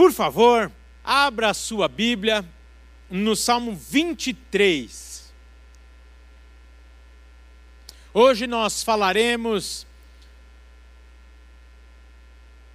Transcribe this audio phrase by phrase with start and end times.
[0.00, 0.72] Por favor,
[1.04, 2.42] abra a sua Bíblia
[3.10, 5.30] no Salmo 23.
[8.14, 9.86] Hoje nós falaremos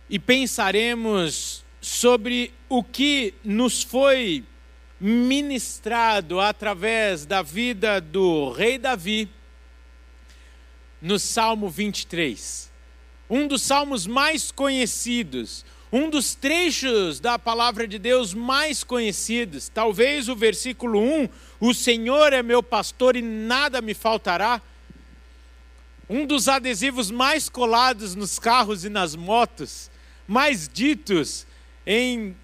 [0.08, 4.44] e pensaremos sobre o que nos foi
[5.00, 9.28] ministrado através da vida do rei Davi
[11.02, 12.72] no Salmo 23.
[13.28, 15.66] Um dos salmos mais conhecidos,
[15.98, 22.34] um dos trechos da palavra de Deus mais conhecidos, talvez o versículo 1, o Senhor
[22.34, 24.62] é meu pastor e nada me faltará.
[26.10, 29.90] Um dos adesivos mais colados nos carros e nas motos,
[30.28, 31.48] mais ditos
[31.88, 32.36] em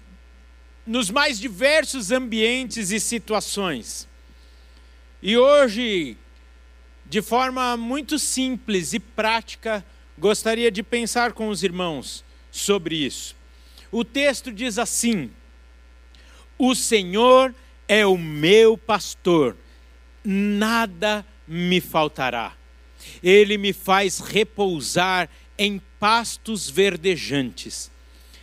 [0.86, 4.08] nos mais diversos ambientes e situações.
[5.22, 6.16] E hoje,
[7.04, 9.84] de forma muito simples e prática,
[10.18, 13.41] gostaria de pensar com os irmãos sobre isso.
[13.92, 15.30] O texto diz assim:
[16.58, 17.54] O Senhor
[17.86, 19.56] é o meu pastor,
[20.24, 22.54] nada me faltará.
[23.22, 27.92] Ele me faz repousar em pastos verdejantes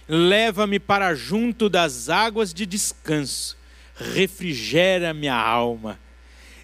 [0.09, 3.55] leva-me para junto das águas de descanso,
[3.95, 5.99] refrigera minha alma,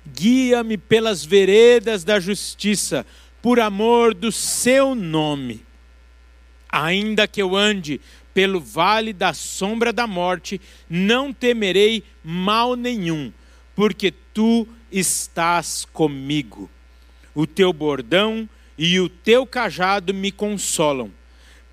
[0.08, 3.06] guia-me pelas veredas da justiça,
[3.44, 5.64] por amor do seu nome.
[6.68, 8.02] Ainda que eu ande
[8.36, 13.32] pelo vale da sombra da morte, não temerei mal nenhum,
[13.74, 16.70] porque tu estás comigo.
[17.34, 18.48] O teu bordão
[18.78, 21.10] e o teu cajado me consolam.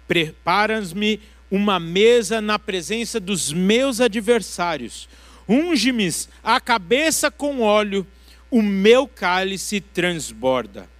[0.07, 1.19] Preparas-me
[1.51, 5.09] uma mesa na presença dos meus adversários.
[5.49, 6.09] Unge-me
[6.45, 8.07] a cabeça com óleo,
[8.49, 10.92] o meu cálice transborda.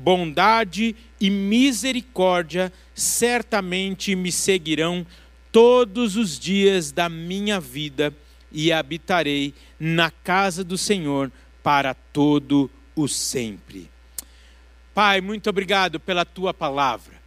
[0.00, 5.04] Bondade e misericórdia certamente me seguirão
[5.50, 8.14] todos os dias da minha vida
[8.52, 11.32] e habitarei na casa do Senhor
[11.64, 13.90] para todo o sempre.
[14.94, 17.20] Pai, muito obrigado pela tua palavra.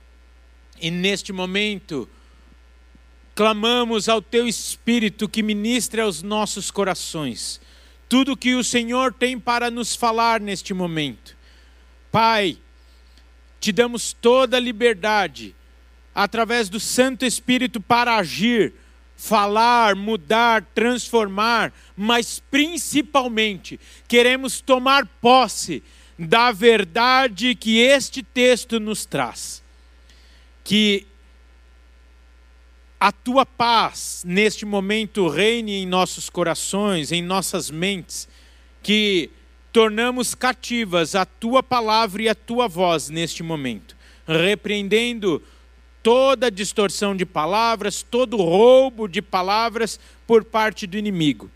[0.80, 2.08] E neste momento,
[3.36, 7.59] clamamos ao teu Espírito que ministre aos nossos corações
[8.12, 11.38] tudo que o Senhor tem para nos falar neste momento.
[12.12, 12.58] Pai,
[13.60, 15.56] te damos toda a liberdade,
[16.14, 18.74] através do Santo Espírito, para agir,
[19.16, 25.84] falar, mudar, transformar, mas principalmente queremos tomar posse
[26.18, 29.64] da verdade que este texto nos traz.
[30.64, 31.08] Que
[33.00, 38.28] a tua paz neste momento reine em nossos corações, em nossas mentes,
[38.84, 39.32] que
[39.72, 43.96] tornamos cativas a tua palavra e a tua voz neste momento,
[44.28, 45.42] repreendendo
[46.04, 51.50] toda distorção de palavras, todo roubo de palavras por parte do inimigo.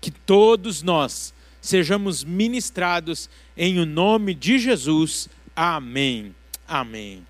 [0.00, 5.28] Que todos nós sejamos ministrados em o nome de Jesus.
[5.54, 6.34] Amém.
[6.66, 7.26] Amém.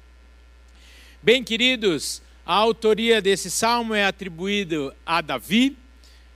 [1.23, 5.77] Bem, queridos, a autoria desse salmo é atribuída a Davi,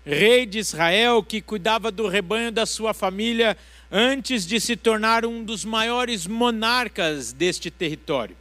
[0.04, 3.56] rei de Israel, que cuidava do rebanho da sua família
[3.90, 8.36] antes de se tornar um dos maiores monarcas deste território.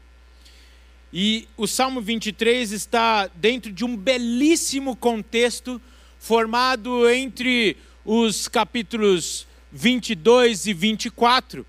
[1.12, 5.82] E o Salmo 23 está dentro de um belíssimo contexto
[6.20, 11.66] formado entre os capítulos 22 e 24,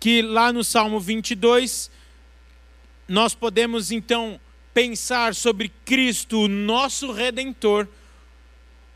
[0.00, 1.90] que lá no Salmo 22
[3.06, 4.40] nós podemos então
[4.74, 7.86] pensar sobre Cristo, o nosso redentor,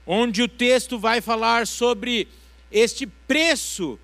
[0.06, 2.28] onde o texto vai falar sobre
[2.72, 3.98] este preço,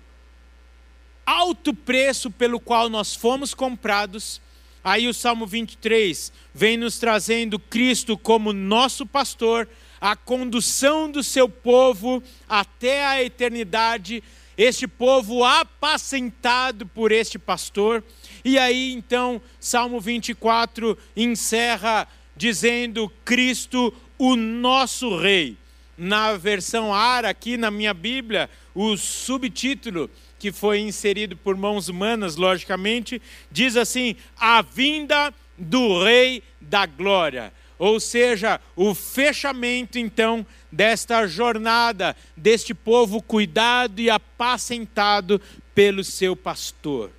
[1.25, 4.41] alto preço pelo qual nós fomos comprados.
[4.83, 9.67] Aí o Salmo 23 vem nos trazendo Cristo como nosso pastor,
[10.01, 14.21] a condução do seu povo até a eternidade,
[14.57, 18.03] este povo apacentado por este pastor.
[18.43, 25.57] E aí então, Salmo 24 encerra dizendo: Cristo, o nosso Rei.
[25.95, 30.09] Na versão ARA, aqui na minha Bíblia, o subtítulo,
[30.43, 37.53] que foi inserido por mãos humanas, logicamente, diz assim: A vinda do Rei da Glória.
[37.79, 45.39] Ou seja, o fechamento então desta jornada, deste povo cuidado e apacentado
[45.73, 47.09] pelo seu pastor.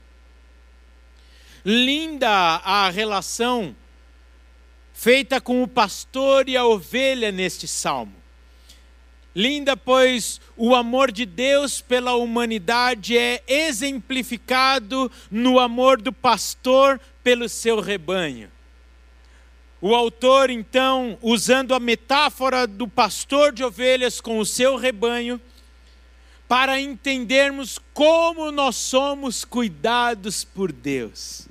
[1.65, 3.75] Linda a relação
[4.93, 8.24] feita com o pastor e a ovelha neste salmo.
[9.35, 17.49] Linda, pois o amor de Deus pela humanidade é exemplificado no amor do pastor pelo
[17.49, 18.49] seu rebanho.
[19.81, 25.41] O autor, então, usando a metáfora do pastor de ovelhas com o seu rebanho,
[26.47, 31.49] para entendermos como nós somos cuidados por Deus.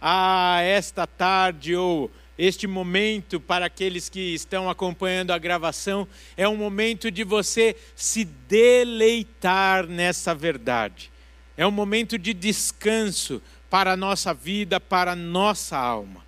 [0.00, 6.08] Ah, esta tarde ou este momento para aqueles que estão acompanhando a gravação
[6.38, 11.12] é um momento de você se deleitar nessa verdade.
[11.54, 16.24] É um momento de descanso para a nossa vida, para a nossa alma.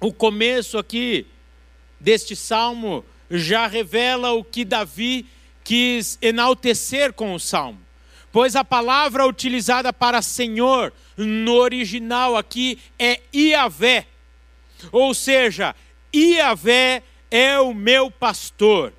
[0.00, 1.24] O começo aqui
[2.00, 5.26] deste salmo já revela o que Davi
[5.62, 7.78] quis enaltecer com o salmo.
[8.32, 14.06] Pois a palavra utilizada para Senhor no original aqui é Iavé.
[14.90, 15.76] Ou seja,
[16.14, 18.92] Iavé é o meu pastor.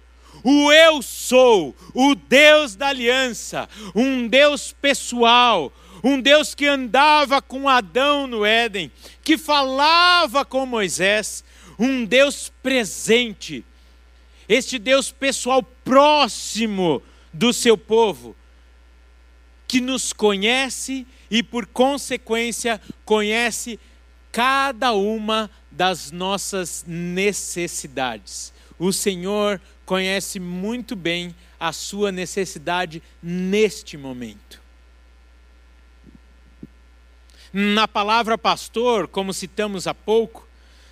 [0.44, 5.72] O eu sou, o Deus da aliança, um Deus pessoal,
[6.04, 8.92] um Deus que andava com Adão no Éden,
[9.24, 11.44] que falava com Moisés,
[11.80, 13.64] um Deus presente,
[14.50, 17.02] este Deus pessoal próximo
[17.32, 18.36] do seu povo,
[19.68, 23.80] que nos conhece e, por consequência, conhece
[24.32, 28.54] cada uma das nossas necessidades.
[28.78, 34.62] O Senhor conhece muito bem a sua necessidade neste momento.
[37.52, 40.48] Na palavra pastor, como citamos há pouco,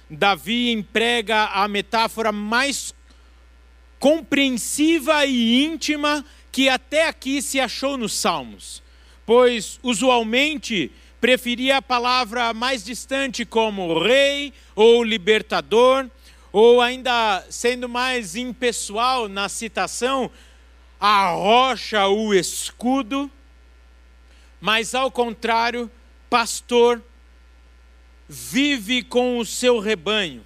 [0.10, 2.94] Davi emprega a metáfora mais
[4.00, 8.83] compreensiva e íntima que até aqui se achou nos Salmos,
[9.25, 16.09] pois usualmente preferia a palavra mais distante como rei ou libertador,
[16.51, 20.30] ou ainda sendo mais impessoal na citação,
[21.00, 23.31] a rocha, o escudo,
[24.59, 25.89] mas ao contrário,
[26.30, 27.01] pastor
[28.27, 30.44] vive com o seu rebanho,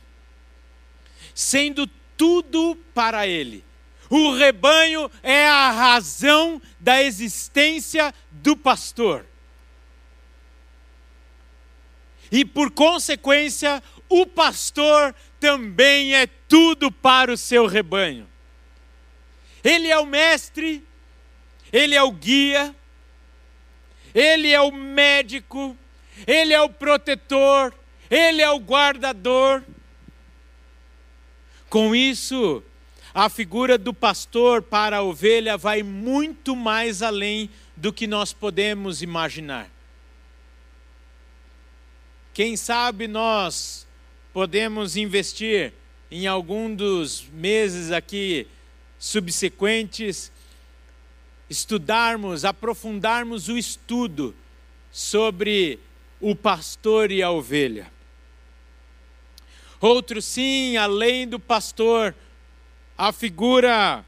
[1.33, 3.64] sendo tudo para ele.
[4.09, 9.25] O rebanho é a razão da existência do pastor.
[12.31, 18.27] E por consequência, o pastor também é tudo para o seu rebanho.
[19.63, 20.85] Ele é o mestre,
[21.71, 22.75] ele é o guia,
[24.15, 25.77] ele é o médico,
[26.25, 27.73] Ele é o protetor,
[28.09, 29.61] Ele é o guardador.
[31.69, 32.63] Com isso,
[33.15, 39.01] a figura do pastor para a ovelha vai muito mais além do que nós podemos
[39.01, 39.71] imaginar.
[42.33, 43.87] Quem sabe nós
[44.33, 45.71] podemos investir
[46.11, 48.49] em algum dos meses aqui
[48.99, 50.29] subsequentes
[51.49, 54.35] estudarmos, aprofundarmos o estudo
[54.91, 55.79] sobre
[56.19, 57.89] o pastor e a ovelha.
[59.79, 62.13] Outro sim, além do pastor,
[62.97, 64.05] a figura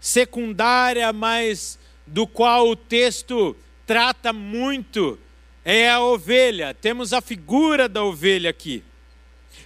[0.00, 3.56] secundária, mas do qual o texto
[3.86, 5.18] trata muito,
[5.64, 6.74] é a ovelha.
[6.74, 8.82] Temos a figura da ovelha aqui,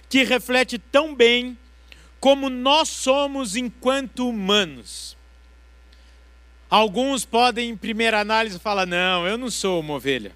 [0.09, 1.57] que reflete tão bem
[2.19, 5.15] como nós somos enquanto humanos.
[6.69, 10.31] Alguns podem, em primeira análise, falar: não, eu não sou uma ovelha,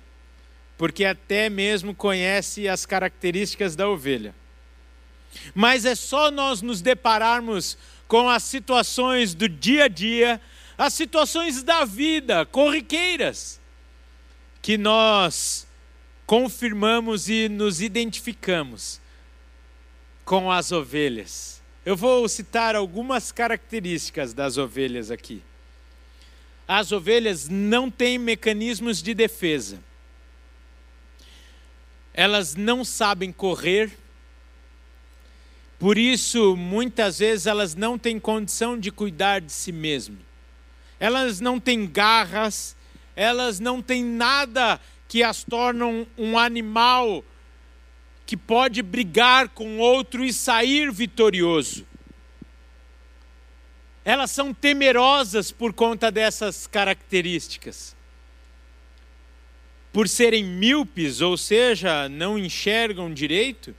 [0.78, 4.36] porque até mesmo conhece as características da ovelha.
[5.54, 7.78] Mas é só nós nos depararmos
[8.10, 10.42] com as situações do dia a dia,
[10.78, 13.62] as situações da vida, corriqueiras,
[14.62, 15.66] que nós
[16.26, 19.00] confirmamos e nos identificamos
[20.26, 21.62] com as ovelhas.
[21.86, 25.42] Eu vou citar algumas características das ovelhas aqui
[26.70, 29.80] as ovelhas não têm mecanismos de defesa.
[32.14, 33.98] Elas não sabem correr,
[35.80, 40.20] por isso, muitas vezes, elas não têm condição de cuidar de si mesmas.
[41.00, 42.76] Elas não têm garras,
[43.16, 47.24] elas não têm nada que as tornam um animal
[48.26, 51.88] que pode brigar com outro e sair vitorioso
[54.10, 57.96] elas são temerosas por conta dessas características.
[59.94, 63.76] Por serem míopes, ou seja, não enxergam direito,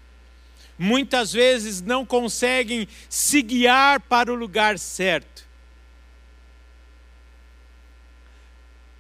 [0.83, 5.47] muitas vezes não conseguem se guiar para o lugar certo.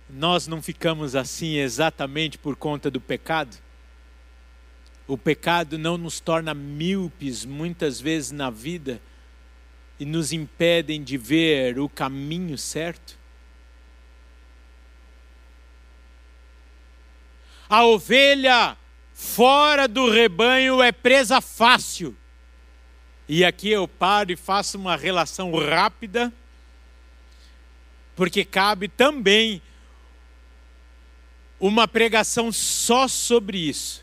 [0.06, 3.56] Nós não ficamos assim exatamente por conta do pecado?
[5.06, 9.00] O pecado não nos torna míopes muitas vezes na vida
[9.98, 13.18] e nos impedem de ver o caminho certo?
[17.70, 18.76] A ovelha
[19.20, 22.16] fora do rebanho é presa fácil.
[23.28, 26.32] E aqui eu paro e faço uma relação rápida,
[28.16, 29.60] porque cabe também
[31.60, 34.02] uma pregação só sobre isso.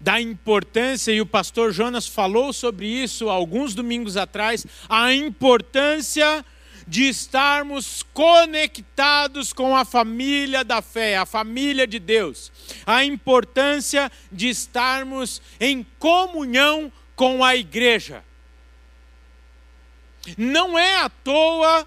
[0.00, 6.44] Da importância, e o pastor Jonas falou sobre isso alguns domingos atrás, a importância
[6.86, 12.52] de estarmos conectados com a família da fé, a família de Deus.
[12.86, 18.24] A importância de estarmos em comunhão com a igreja.
[20.36, 21.86] Não é à toa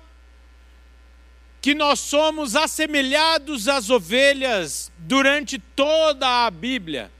[1.61, 7.11] que nós somos assemelhados às ovelhas durante toda a Bíblia.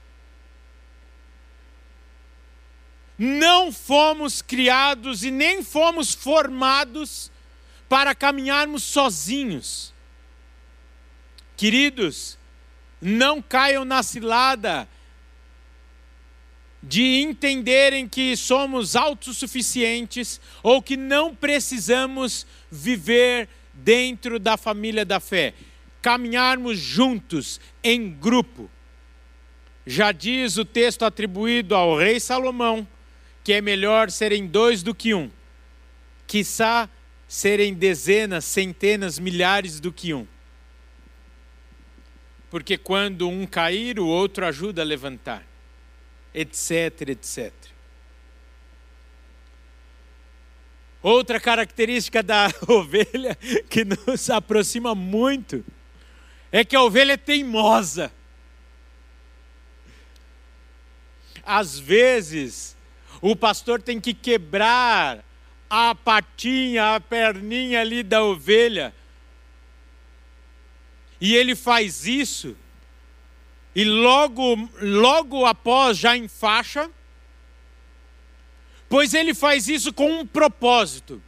[3.18, 7.32] Não fomos criados e nem fomos formados
[7.88, 9.92] para caminharmos sozinhos.
[11.56, 12.38] Queridos,
[13.00, 14.88] não caiam na cilada
[16.82, 25.54] de entenderem que somos autossuficientes ou que não precisamos viver dentro da família da fé.
[26.00, 28.70] Caminharmos juntos, em grupo.
[29.84, 32.86] Já diz o texto atribuído ao rei Salomão
[33.48, 35.30] que é melhor serem dois do que um,
[36.26, 36.86] quiçá
[37.28, 40.26] serem dezenas, centenas, milhares do que um.
[42.50, 45.46] Porque quando um cair, o outro ajuda a levantar,
[46.32, 47.52] etc, etc.
[51.02, 53.36] Outra característica da ovelha
[53.68, 55.62] que nos aproxima muito
[56.50, 58.10] é que a ovelha é teimosa.
[61.44, 62.74] Às vezes,
[63.20, 65.24] o pastor tem que quebrar
[65.68, 68.94] a patinha, a perninha ali da ovelha.
[71.20, 72.56] E ele faz isso,
[73.74, 76.90] e logo, logo após já enfaixa,
[78.88, 81.22] pois ele faz isso com um propósito.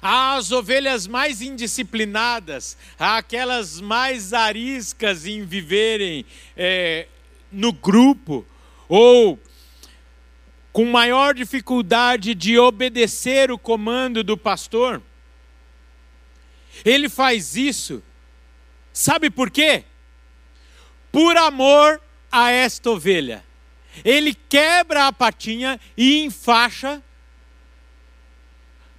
[0.00, 6.24] As ovelhas mais indisciplinadas, aquelas mais ariscas em viverem
[6.56, 7.08] é,
[7.50, 8.46] no grupo,
[8.88, 9.38] ou
[10.78, 15.02] com maior dificuldade de obedecer o comando do pastor,
[16.84, 18.00] ele faz isso,
[18.92, 19.82] sabe por quê?
[21.10, 23.44] Por amor a esta ovelha.
[24.04, 27.02] Ele quebra a patinha e enfaixa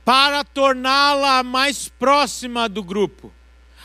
[0.04, 3.34] para torná-la mais próxima do grupo.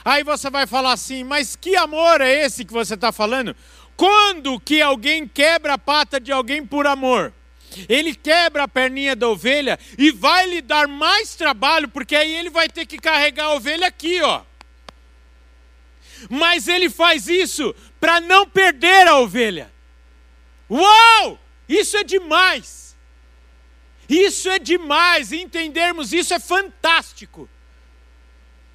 [0.05, 3.55] Aí você vai falar assim, mas que amor é esse que você está falando?
[3.97, 7.33] Quando que alguém quebra a pata de alguém por amor?
[7.89, 12.51] Ele quebra a perninha da ovelha e vai lhe dar mais trabalho, porque aí ele
[12.51, 14.43] vai ter que carregar a ovelha aqui, ó.
[16.29, 19.73] Mas ele faz isso para não perder a ovelha.
[20.71, 21.39] Uau!
[21.69, 22.97] Isso é demais.
[24.09, 25.33] Isso é demais.
[25.33, 27.49] Entendermos isso é fantástico.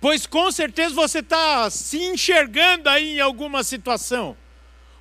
[0.02, 4.38] Pois com certeza você está se enxergando aí em alguma situação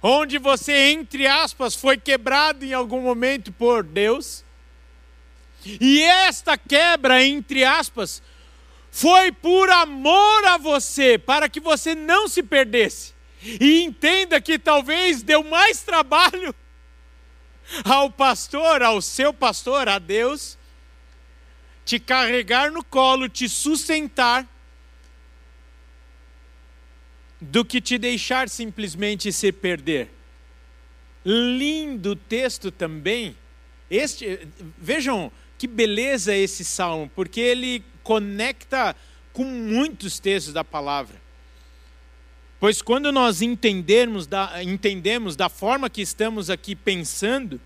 [0.02, 4.44] onde você, entre aspas, foi quebrado em algum momento por Deus.
[5.64, 8.22] E esta quebra, entre aspas,
[8.90, 13.12] foi por amor a você, para que você não se perdesse.
[13.42, 16.54] E entenda que talvez deu mais trabalho
[17.84, 20.56] ao pastor, ao seu pastor, a Deus,
[21.84, 24.46] te carregar no colo, te sustentar
[27.40, 30.10] do que te deixar simplesmente se perder.
[31.24, 33.36] Lindo texto também.
[33.90, 38.94] Este, vejam que beleza esse salmo, porque ele conecta
[39.32, 41.20] com muitos textos da palavra.
[42.60, 47.60] Pois quando nós entendermos da, entendemos da forma que estamos aqui pensando,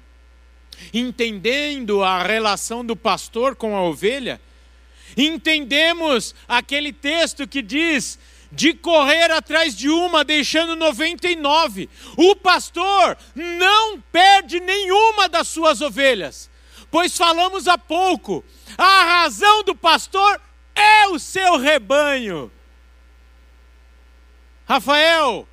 [0.92, 4.40] entendendo a relação do pastor com a ovelha,
[5.16, 8.18] entendemos aquele texto que diz
[8.52, 11.88] de correr atrás de uma, deixando 99.
[12.18, 16.50] O pastor não perde nenhuma das suas ovelhas,
[16.90, 18.44] pois falamos há pouco,
[18.76, 20.38] a razão do pastor
[20.74, 22.52] é o seu rebanho.
[24.68, 25.48] Rafael,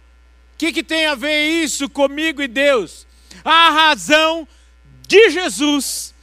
[0.54, 3.08] o que, que tem a ver isso comigo e Deus?
[3.46, 4.46] A razão
[5.08, 6.14] de Jesus,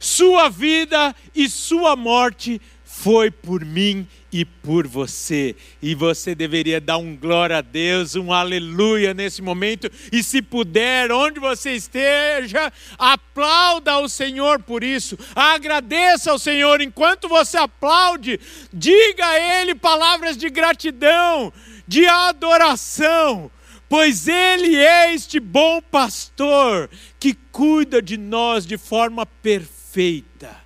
[0.00, 4.08] sua vida e sua morte foi por mim
[4.44, 5.54] por você.
[5.82, 9.90] E você deveria dar um glória a Deus, um aleluia nesse momento.
[10.10, 15.18] E se puder, onde você esteja, aplauda ao Senhor por isso.
[15.36, 18.40] Agradeça ao Senhor enquanto você aplaude.
[18.72, 21.52] Diga a Ele palavras de gratidão,
[21.86, 23.50] de adoração
[23.92, 26.88] pois Ele é este bom pastor
[27.20, 30.56] que cuida de nós de forma perfeita,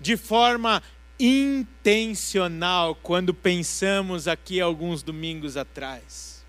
[0.00, 0.82] de forma
[1.24, 6.44] intencional, quando pensamos aqui alguns domingos atrás.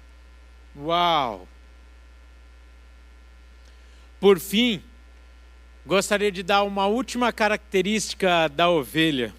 [0.76, 1.48] Uau!
[4.20, 4.84] Por fim,
[5.86, 9.34] gostaria de dar uma última característica da ovelha.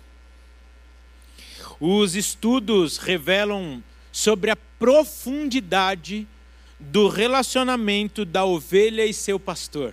[1.78, 6.26] Os estudos revelam sobre a profundidade
[6.80, 9.92] do relacionamento da ovelha e seu pastor.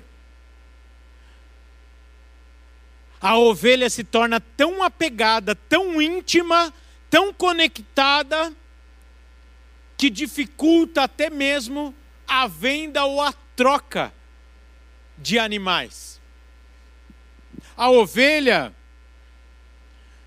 [3.23, 6.73] A ovelha se torna tão apegada, tão íntima,
[7.09, 8.53] tão conectada,
[9.95, 11.95] que dificulta até mesmo
[12.27, 14.13] a venda ou a troca
[15.17, 16.19] de animais.
[17.77, 18.75] A ovelha,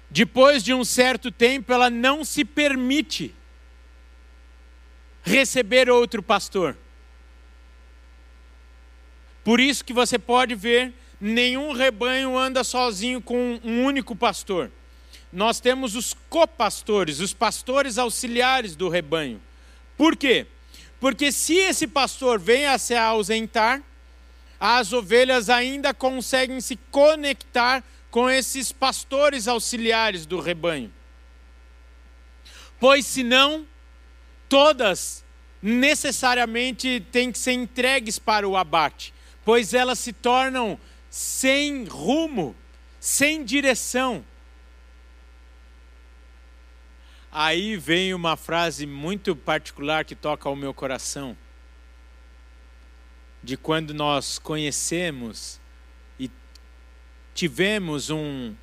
[0.08, 3.34] depois de um certo tempo, ela não se permite
[5.22, 6.74] receber outro pastor.
[9.44, 14.70] Por isso que você pode ver, nenhum rebanho anda sozinho com um único pastor.
[15.32, 19.40] Nós temos os copastores, os pastores auxiliares do rebanho.
[19.96, 20.46] Por quê?
[21.00, 23.82] Porque se esse pastor vem a se ausentar,
[24.58, 30.92] as ovelhas ainda conseguem se conectar com esses pastores auxiliares do rebanho.
[32.80, 33.66] Pois senão,
[34.48, 35.24] todas
[35.60, 39.12] necessariamente têm que ser entregues para o abate,
[39.44, 40.78] pois elas se tornam
[41.16, 42.54] sem rumo,
[43.00, 44.22] sem direção.
[47.32, 51.34] Aí vem uma frase muito particular que toca ao meu coração
[53.42, 55.58] de quando nós conhecemos
[56.20, 56.30] e
[57.32, 58.54] tivemos um,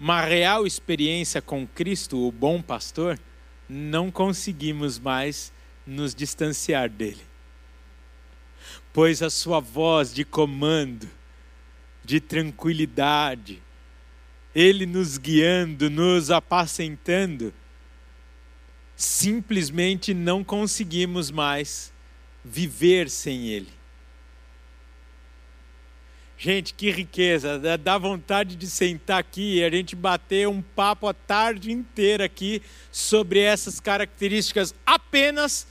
[0.00, 3.20] uma real experiência com Cristo, o bom pastor,
[3.68, 5.52] não conseguimos mais
[5.86, 7.22] nos distanciar dele.
[8.92, 11.08] Pois a sua voz de comando,
[12.10, 13.62] de tranquilidade,
[14.52, 17.54] ele nos guiando, nos apacentando,
[18.96, 21.92] simplesmente não conseguimos mais
[22.44, 23.72] viver sem ele.
[26.36, 27.60] Gente, que riqueza!
[27.78, 32.60] Dá vontade de sentar aqui e a gente bater um papo a tarde inteira aqui
[32.90, 35.64] sobre essas características, apenas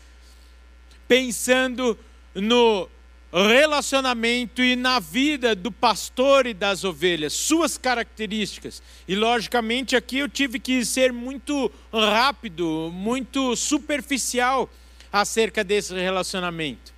[1.05, 1.99] pensando
[2.33, 2.87] no
[3.31, 8.81] relacionamento e na vida do pastor e das ovelhas, suas características.
[9.07, 14.69] E logicamente aqui eu tive que ser muito rápido, muito superficial
[15.11, 16.93] acerca desse relacionamento.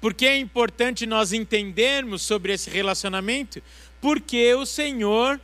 [0.00, 3.62] Porque é importante nós entendermos sobre esse relacionamento?
[4.00, 5.40] Porque o Senhor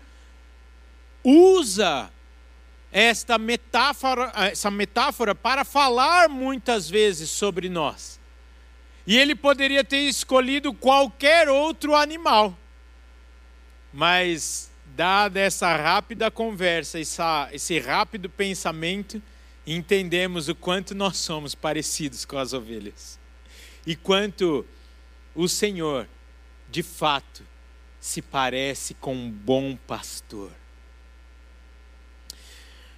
[1.24, 2.11] usa
[2.92, 8.20] esta metáfora, essa metáfora para falar muitas vezes sobre nós.
[9.07, 12.57] E ele poderia ter escolhido qualquer outro animal.
[13.93, 19.23] Mas, dada essa rápida conversa, essa, esse rápido pensamento,
[19.67, 23.19] entendemos o quanto nós somos parecidos com as ovelhas
[23.87, 24.67] e quanto
[25.35, 26.09] o Senhor,
[26.71, 27.45] de fato,
[28.01, 30.51] se parece com um bom pastor.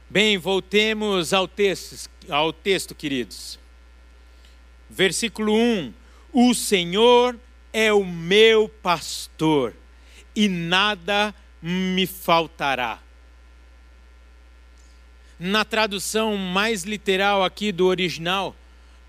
[0.08, 3.58] Bem, voltemos ao texto, ao texto, queridos.
[4.88, 5.92] Versículo 1:
[6.32, 7.38] O Senhor
[7.72, 9.74] é o meu pastor,
[10.34, 13.00] e nada me faltará.
[15.38, 18.56] Na tradução mais literal aqui do original,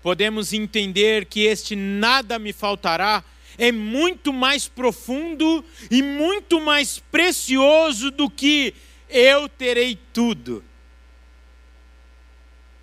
[0.02, 3.24] podemos entender que este nada me faltará
[3.56, 8.74] é muito mais profundo e muito mais precioso do que
[9.08, 10.62] eu terei tudo.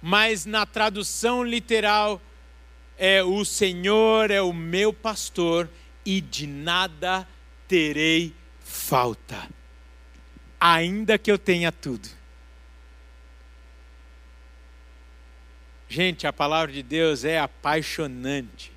[0.01, 2.21] Mas na tradução literal
[2.97, 5.69] é o Senhor é o meu pastor
[6.05, 7.27] e de nada
[7.67, 9.49] terei falta.
[10.59, 12.07] Ainda que eu tenha tudo.
[15.87, 18.71] Gente, a palavra de Deus é apaixonante,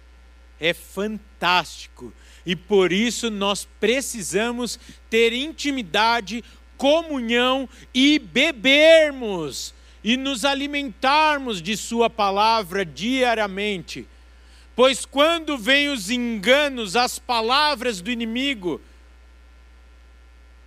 [0.60, 2.12] é fantástico,
[2.44, 4.78] e por isso nós precisamos
[5.08, 6.44] ter intimidade,
[6.76, 9.74] comunhão e bebermos
[10.08, 14.08] e nos alimentarmos de Sua palavra diariamente.
[14.74, 18.80] Pois quando vêm os enganos, as palavras do inimigo,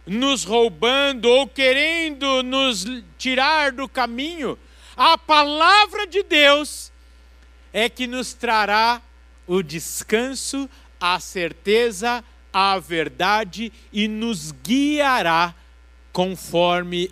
[0.06, 2.86] nos roubando ou querendo nos
[3.18, 4.60] tirar do caminho,
[4.96, 6.92] a palavra de Deus
[7.74, 9.02] é que nos trará
[9.48, 12.24] o descanso, a certeza,
[12.54, 15.56] a verdade e nos guiará
[16.14, 17.10] conforme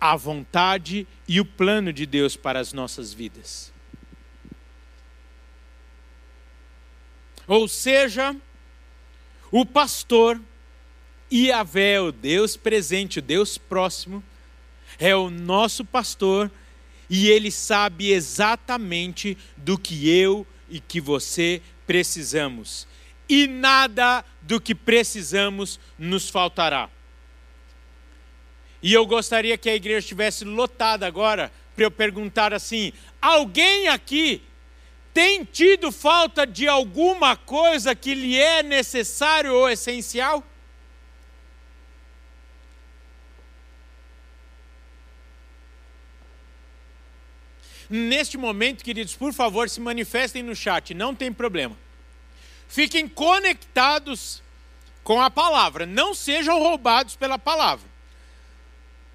[0.00, 3.72] a vontade e o plano de Deus para as nossas vidas.
[7.46, 8.34] Ou seja,
[9.48, 10.40] o pastor
[11.30, 14.24] Iavé, o Deus presente, o Deus próximo,
[14.98, 16.50] é o nosso pastor
[17.08, 22.88] e ele sabe exatamente do que eu e que você precisamos.
[23.28, 26.90] E nada do que precisamos nos faltará.
[28.82, 34.42] E eu gostaria que a igreja estivesse lotada agora para eu perguntar assim: alguém aqui
[35.12, 40.44] tem tido falta de alguma coisa que lhe é necessário ou essencial?
[47.92, 51.76] Neste momento, queridos, por favor, se manifestem no chat, não tem problema.
[52.68, 54.40] Fiquem conectados
[55.02, 57.89] com a palavra, não sejam roubados pela palavra.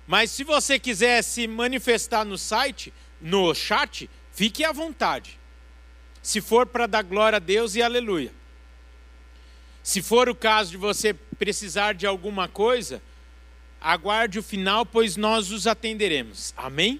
[0.08, 5.40] Mas se você quiser se manifestar no site, no chat, fique à vontade.
[6.22, 8.32] Se for para dar glória a Deus e aleluia.
[9.82, 13.02] Se for o caso de você precisar de alguma coisa,
[13.80, 16.54] aguarde o final, pois nós os atenderemos.
[16.58, 17.00] Amém?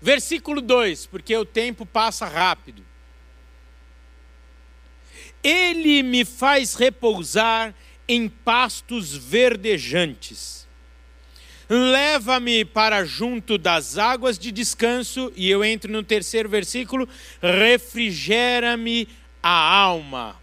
[0.00, 2.84] Versículo 2, porque o tempo passa rápido.
[5.42, 7.74] Ele me faz repousar
[8.12, 10.68] em pastos verdejantes.
[11.68, 17.08] Leva-me para junto das águas de descanso, e eu entro no terceiro versículo:
[17.40, 19.08] refrigera-me
[19.42, 20.36] a alma.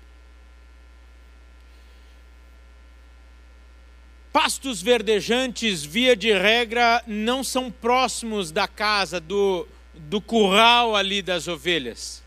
[4.33, 11.47] Pastos verdejantes, via de regra, não são próximos da casa, do, do curral ali das
[11.47, 12.23] ovelhas.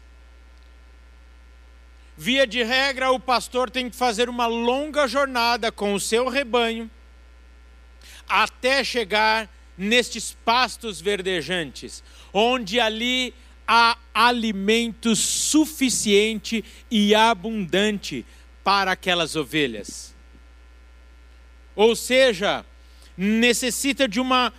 [2.17, 6.91] Via de regra, o pastor tem que fazer uma longa jornada com o seu rebanho
[8.29, 13.35] até chegar nestes pastos verdejantes, onde ali
[13.67, 18.25] há alimento suficiente e abundante
[18.63, 20.15] para aquelas ovelhas.
[21.75, 22.65] Ou seja,
[23.17, 24.53] necessita de uma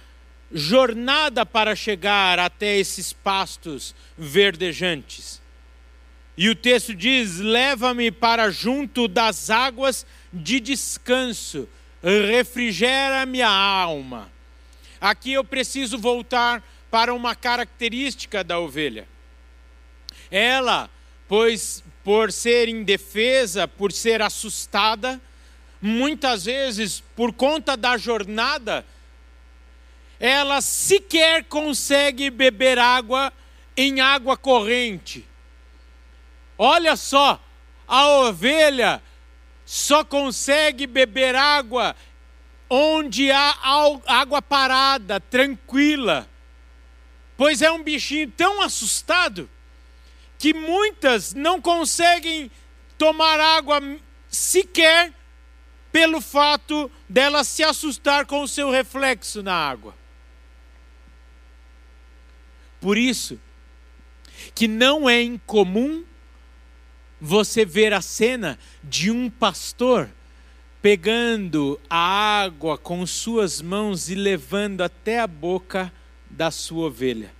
[0.52, 5.42] jornada para chegar até esses pastos verdejantes.
[6.36, 11.67] E o texto diz: Leva-me para junto das águas de descanso,
[12.02, 14.32] refrigera-me a alma.
[15.00, 19.08] Aqui eu preciso voltar para uma característica da ovelha.
[20.32, 20.89] Ela,
[21.28, 25.22] pois por ser indefesa, por ser assustada,
[25.82, 28.86] muitas vezes, por conta da jornada,
[30.19, 33.32] ela sequer consegue beber água
[33.76, 35.26] em água corrente.
[36.58, 37.44] Olha só,
[37.88, 39.02] a ovelha
[39.66, 41.96] só consegue beber água
[42.70, 43.56] onde há
[44.08, 46.28] água parada, tranquila.
[47.38, 49.50] Pois é um bichinho tão assustado
[50.38, 52.52] que muitas não conseguem
[52.98, 53.80] tomar água
[54.28, 55.13] sequer
[55.92, 59.96] pelo fato dela se assustar com o seu reflexo na água.
[62.82, 63.39] Por isso,
[64.56, 66.04] que não é incomum
[67.26, 70.10] você ver a cena de um pastor
[70.82, 75.92] pegando a água com suas mãos e levando até a boca
[76.30, 77.32] da sua ovelha.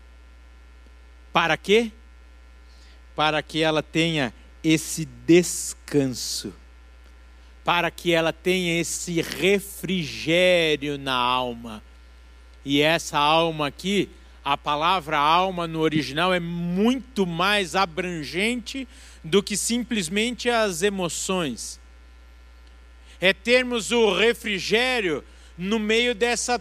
[1.34, 1.91] Para quê?
[3.13, 6.54] Para que ela tenha esse descanso
[7.63, 11.82] para que ela tenha esse refrigério na alma.
[12.65, 14.10] E essa alma aqui,
[14.43, 18.88] a palavra alma no original é muito mais abrangente
[19.23, 21.79] do que simplesmente as emoções.
[23.21, 25.23] É termos o refrigério
[25.57, 26.59] no meio dessa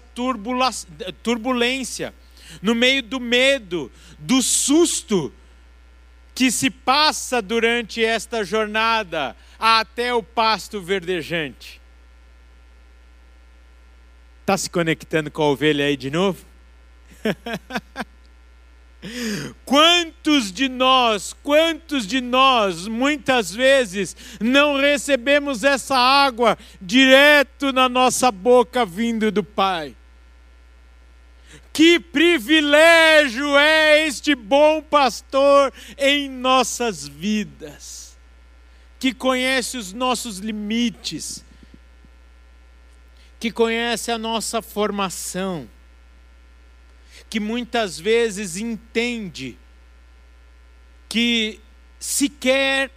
[1.23, 2.15] turbulência,
[2.61, 5.33] no meio do medo, do susto
[6.35, 11.81] que se passa durante esta jornada até o pasto verdejante.
[14.41, 16.45] Está se conectando com a ovelha aí de novo?
[19.65, 28.31] Quantos de nós, quantos de nós, muitas vezes, não recebemos essa água direto na nossa
[28.31, 29.97] boca vindo do Pai?
[31.73, 38.17] Que privilégio é este bom pastor em nossas vidas,
[39.01, 41.45] que conhece os nossos limites,
[43.41, 45.69] que conhece a nossa formação,
[47.33, 49.57] que muitas vezes entende
[51.09, 51.59] que
[51.99, 52.91] sequer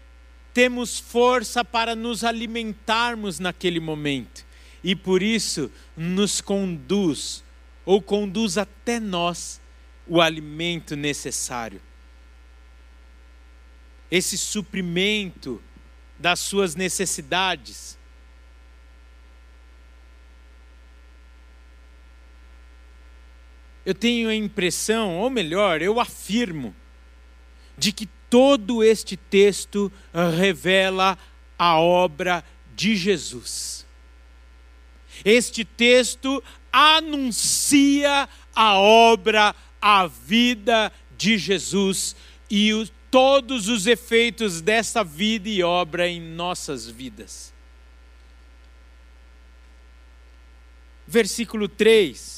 [0.54, 4.45] temos força para nos alimentarmos naquele momento
[4.84, 7.45] e por isso nos conduz
[7.86, 9.62] ou conduz até nós
[10.06, 11.82] o alimento necessário.
[14.12, 15.63] esse suprimento
[16.19, 17.98] das suas necessidades.
[23.86, 26.76] Eu tenho a impressão, ou melhor, eu afirmo,
[27.78, 29.91] de que todo este texto
[30.38, 31.17] revela
[31.58, 32.43] a obra
[32.76, 33.86] de Jesus.
[35.24, 42.15] Este texto anuncia a obra, a vida de Jesus
[42.50, 47.54] e o, todos os efeitos dessa vida e obra em nossas vidas.
[51.08, 52.35] Versículo 3: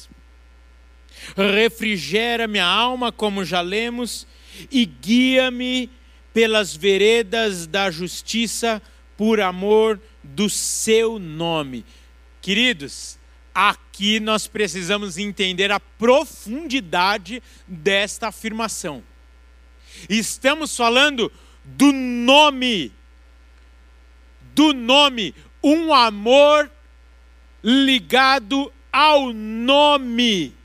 [1.35, 4.27] Refrigera minha alma, como já lemos,
[4.71, 5.89] e guia-me
[6.33, 8.81] pelas veredas da justiça
[9.15, 11.83] por amor do seu nome.
[12.41, 13.17] Queridos,
[13.53, 19.03] aqui nós precisamos entender a profundidade desta afirmação.
[20.07, 21.31] Estamos falando
[21.63, 22.91] do nome,
[24.53, 26.71] do nome, um amor
[27.63, 30.56] ligado ao nome.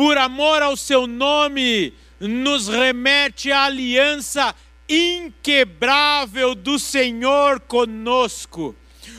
[0.00, 4.54] Por amor ao seu nome, nos remete à aliança
[4.88, 8.74] inquebrável do Senhor conosco.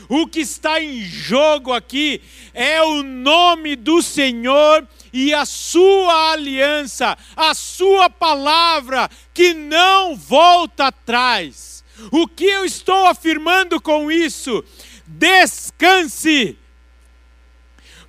[0.08, 2.20] O que está em jogo aqui
[2.52, 10.88] é o nome do Senhor e a sua aliança, a sua palavra que não volta
[10.88, 11.84] atrás.
[12.10, 14.64] O que eu estou afirmando com isso?
[15.06, 16.58] Descanse,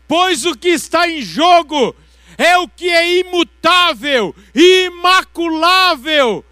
[0.07, 1.95] pois o que está em jogo
[2.38, 6.43] é o que é imutável, imaculável.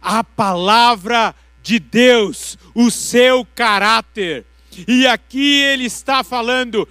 [0.00, 4.46] A palavra de Deus, o seu caráter.
[4.86, 6.88] E aqui ele está falando: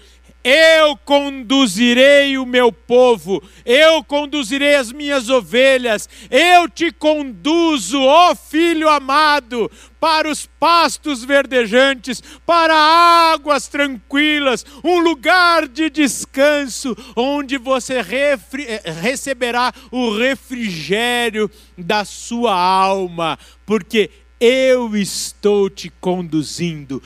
[0.49, 8.87] eu conduzirei o meu povo, eu conduzirei as minhas ovelhas, eu te conduzo, ó filho
[8.87, 18.91] amado, para os pastos verdejantes, para águas tranquilas, um lugar de descanso, onde você eh,
[19.01, 27.01] receberá o refrigério da sua alma, porque eu estou te conduzindo,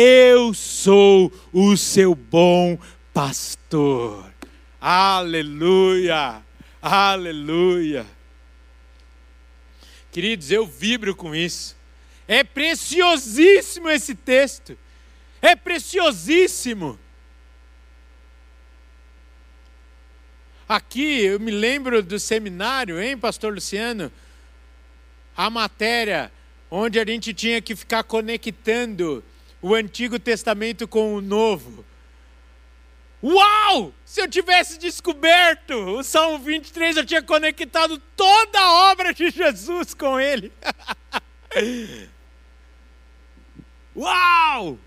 [0.00, 2.78] eu sou o seu bom
[3.12, 4.32] pastor.
[4.80, 6.40] Aleluia,
[6.80, 8.06] aleluia.
[10.12, 11.76] Queridos, eu vibro com isso.
[12.28, 14.78] É preciosíssimo esse texto.
[15.42, 16.96] É preciosíssimo.
[20.68, 24.12] Aqui eu me lembro do seminário, hein, Pastor Luciano?
[25.36, 26.30] A matéria
[26.70, 29.24] onde a gente tinha que ficar conectando
[29.60, 31.84] o Antigo Testamento com o Novo.
[33.22, 33.92] Uau!
[34.04, 39.92] Se eu tivesse descoberto o Salmo 23, eu tinha conectado toda a obra de Jesus
[39.92, 40.52] com ele.
[43.96, 44.78] Uau!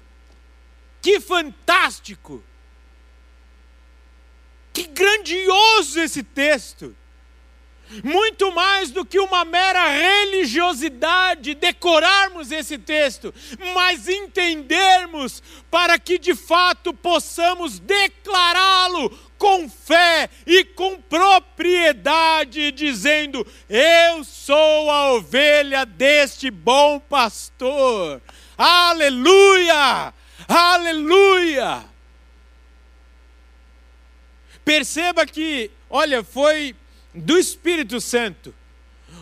[1.01, 2.41] Que fantástico!
[4.71, 6.95] Que grandioso esse texto!
[8.03, 13.33] Muito mais do que uma mera religiosidade decorarmos esse texto,
[13.73, 24.23] mas entendermos para que de fato possamos declará-lo com fé e com propriedade, dizendo: Eu
[24.23, 28.21] sou a ovelha deste bom pastor.
[28.57, 30.13] Aleluia!
[30.47, 31.83] Aleluia!
[34.63, 36.75] Perceba que, olha, foi
[37.13, 38.53] do Espírito Santo.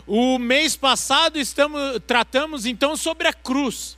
[0.06, 3.98] O mês passado estamos, tratamos então sobre a cruz,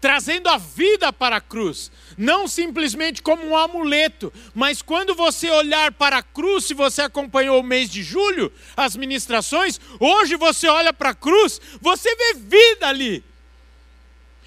[0.00, 5.92] trazendo a vida para a cruz, não simplesmente como um amuleto, mas quando você olhar
[5.92, 10.92] para a cruz, se você acompanhou o mês de julho, as ministrações, hoje você olha
[10.92, 13.24] para a cruz, você vê vida ali,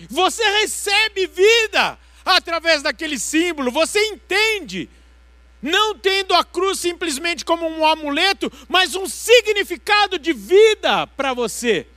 [0.10, 4.90] você recebe vida através daquele símbolo, você entende
[5.64, 11.88] não tendo a cruz simplesmente como um amuleto, mas um significado de vida para você.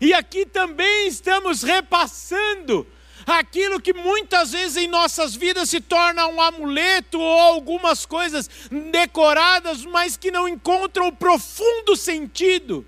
[0.00, 2.86] E aqui também estamos repassando
[3.26, 8.48] aquilo que muitas vezes em nossas vidas se torna um amuleto ou algumas coisas
[8.92, 12.86] decoradas, mas que não encontram o profundo sentido.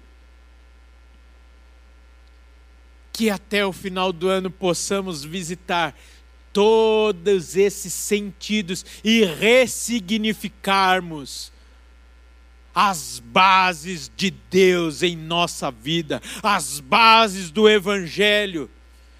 [3.12, 5.92] Que até o final do ano possamos visitar
[6.58, 11.52] todos esses sentidos e ressignificarmos
[12.74, 18.68] as bases de Deus em nossa vida, as bases do Evangelho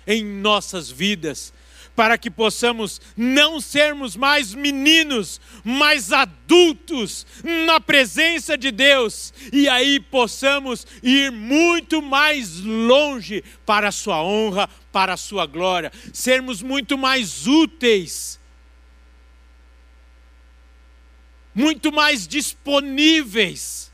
[0.05, 1.53] em nossas vidas,
[1.99, 9.99] para que possamos não sermos mais meninos, mas adultos na presença de Deus, e aí
[9.99, 16.97] possamos ir muito mais longe para a Sua honra, para a Sua glória, sermos muito
[16.97, 18.39] mais úteis,
[21.53, 23.91] muito mais disponíveis,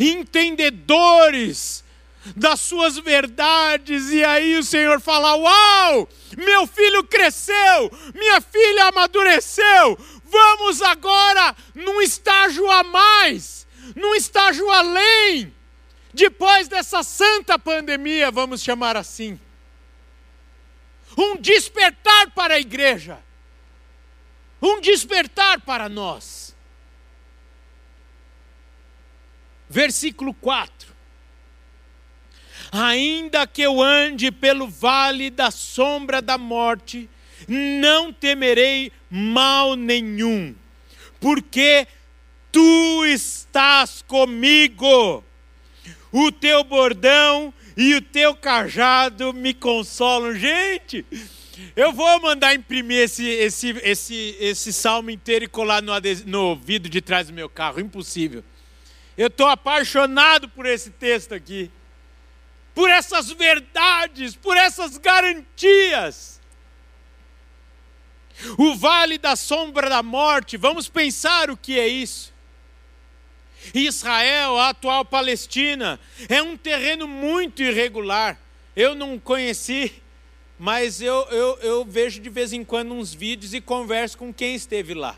[0.00, 1.85] entendedores
[2.34, 9.98] das suas verdades, e aí o Senhor fala: Uau, meu filho cresceu, minha filha amadureceu,
[10.24, 15.54] vamos agora num estágio a mais, num estágio além,
[16.12, 19.38] depois dessa santa pandemia, vamos chamar assim.
[21.16, 23.18] Um despertar para a igreja,
[24.60, 26.54] um despertar para nós.
[29.68, 30.85] Versículo 4
[32.76, 37.08] Ainda que eu ande pelo vale da sombra da morte,
[37.48, 40.54] não temerei mal nenhum,
[41.18, 41.86] porque
[42.52, 45.24] tu estás comigo.
[46.12, 50.34] O teu bordão e o teu cajado me consolam.
[50.34, 51.04] Gente,
[51.74, 55.92] eu vou mandar imprimir esse, esse, esse, esse salmo inteiro e colar no,
[56.26, 57.80] no vidro de trás do meu carro.
[57.80, 58.42] Impossível.
[59.16, 61.70] Eu estou apaixonado por esse texto aqui
[62.76, 66.38] por essas verdades, por essas garantias.
[68.58, 72.34] O vale da sombra da morte, vamos pensar o que é isso.
[73.72, 78.38] Israel, a atual Palestina, é um terreno muito irregular.
[78.76, 79.90] Eu não conheci,
[80.58, 84.54] mas eu, eu, eu vejo de vez em quando uns vídeos e converso com quem
[84.54, 85.16] esteve lá.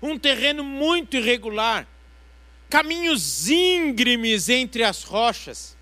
[0.00, 1.88] Um terreno muito irregular,
[2.70, 5.73] caminhos íngremes entre as rochas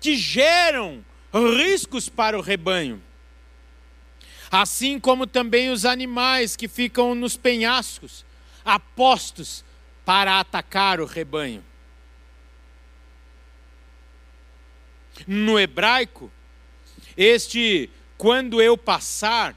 [0.00, 3.02] que geram riscos para o rebanho.
[4.50, 8.24] Assim como também os animais que ficam nos penhascos,
[8.64, 9.64] apostos
[10.04, 11.64] para atacar o rebanho.
[15.26, 16.32] No hebraico,
[17.16, 19.54] este quando eu passar,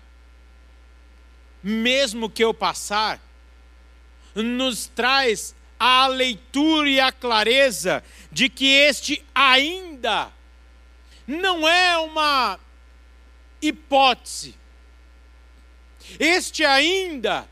[1.63, 3.21] mesmo que eu passar,
[4.35, 10.31] nos traz a leitura e a clareza de que este ainda
[11.25, 12.59] não é uma
[13.59, 14.55] hipótese.
[16.19, 17.49] Este ainda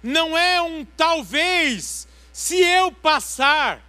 [0.00, 3.82] não é um talvez, se eu passar,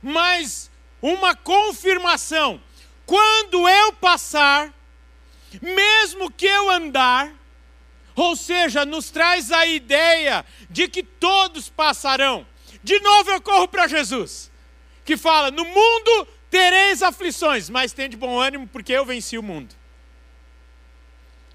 [0.00, 0.70] mas
[1.02, 2.62] uma confirmação.
[3.04, 4.72] Quando eu passar,
[5.60, 7.34] mesmo que eu andar,
[8.14, 12.46] ou seja, nos traz a ideia de que todos passarão.
[12.82, 14.50] De novo eu corro para Jesus,
[15.04, 19.42] que fala: No mundo tereis aflições, mas tem de bom ânimo, porque eu venci o
[19.42, 19.74] mundo.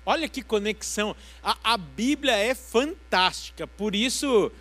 [0.05, 1.15] Olha que conexão.
[1.41, 4.51] A, a Bíblia é fantástica, por isso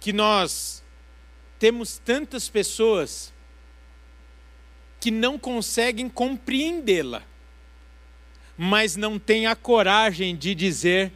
[0.00, 0.82] que nós
[1.58, 3.32] temos tantas pessoas
[4.98, 7.22] que não conseguem compreendê-la,
[8.58, 11.12] mas não têm a coragem de dizer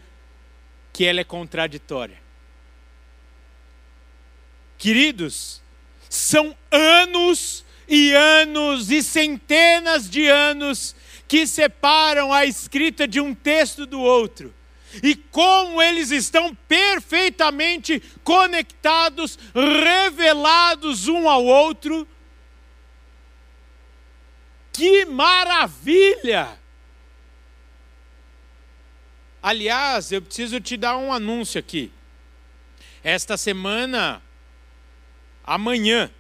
[0.93, 2.26] que ela é contraditória.
[4.79, 5.63] Queridos,
[6.09, 10.95] são anos e anos e centenas de anos
[11.29, 14.55] que separam a escrita de um texto do outro.
[15.03, 22.07] E como eles estão perfeitamente conectados, revelados um ao outro.
[24.73, 26.59] Que maravilha!
[29.43, 31.93] Aliás, eu preciso te dar um anúncio aqui.
[33.03, 34.23] Esta semana
[35.47, 36.11] amanhã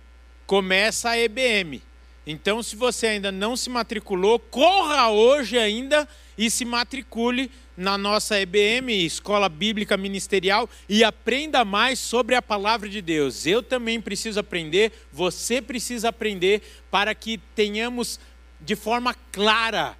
[0.46, 1.82] começa a EBM.
[2.26, 8.40] Então, se você ainda não se matriculou, corra hoje ainda e se matricule na nossa
[8.40, 13.46] EBM, Escola Bíblica Ministerial, e aprenda mais sobre a palavra de Deus.
[13.46, 18.18] Eu também preciso aprender, você precisa aprender para que tenhamos
[18.60, 19.96] de forma clara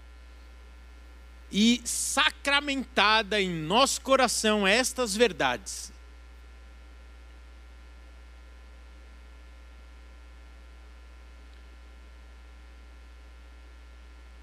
[1.53, 5.93] e sacramentada em nosso coração estas verdades.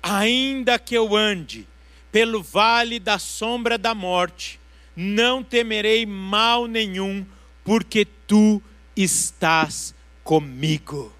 [0.04, 1.66] Ainda que eu ande
[2.12, 4.60] pelo vale da sombra da morte,
[4.96, 7.26] não temerei mal nenhum,
[7.64, 8.62] porque tu
[8.96, 11.12] estás comigo.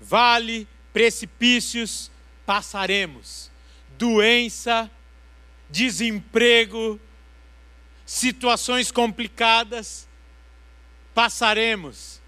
[0.00, 2.10] Vale, precipícios,
[2.44, 3.50] passaremos.
[3.96, 4.90] Doença,
[5.70, 7.00] desemprego,
[8.04, 10.08] situações complicadas,
[11.14, 12.20] passaremos.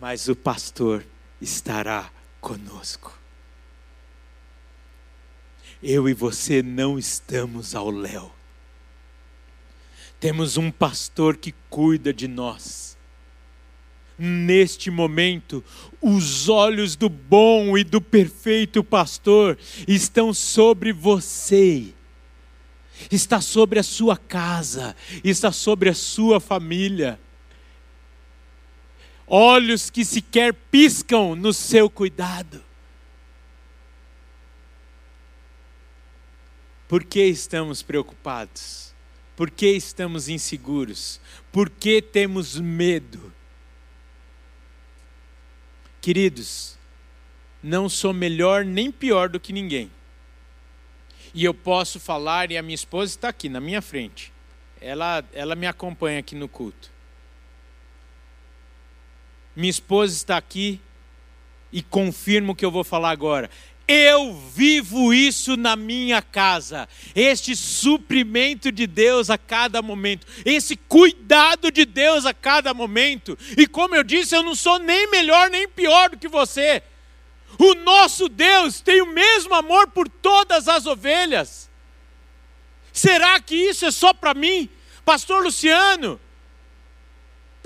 [0.00, 1.06] Mas o pastor
[1.40, 2.10] estará
[2.40, 3.16] conosco.
[5.82, 8.32] eu e você não estamos ao léu.
[10.18, 12.96] Temos um pastor que cuida de nós.
[14.18, 15.62] Neste momento,
[16.00, 21.92] os olhos do bom e do perfeito pastor estão sobre você,
[23.10, 27.20] está sobre a sua casa, está sobre a sua família.
[29.26, 32.64] Olhos que sequer piscam no seu cuidado.
[36.88, 38.94] Por que estamos preocupados?
[39.34, 41.20] Por que estamos inseguros?
[41.50, 43.32] Por que temos medo?
[46.00, 46.78] Queridos,
[47.60, 49.90] não sou melhor nem pior do que ninguém.
[51.34, 54.32] E eu posso falar, e a minha esposa está aqui na minha frente.
[54.80, 56.95] Ela, ela me acompanha aqui no culto.
[59.56, 60.78] Minha esposa está aqui
[61.72, 63.50] e confirma o que eu vou falar agora.
[63.88, 71.70] Eu vivo isso na minha casa, este suprimento de Deus a cada momento, esse cuidado
[71.70, 73.38] de Deus a cada momento.
[73.56, 76.82] E como eu disse, eu não sou nem melhor nem pior do que você.
[77.58, 81.70] O nosso Deus tem o mesmo amor por todas as ovelhas.
[82.92, 84.68] Será que isso é só para mim?
[85.04, 86.20] Pastor Luciano,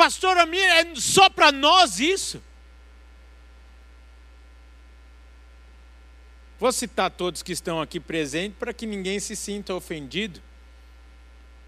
[0.01, 2.43] Pastor Amir, é só para nós isso?
[6.59, 10.41] Vou citar todos que estão aqui presentes para que ninguém se sinta ofendido.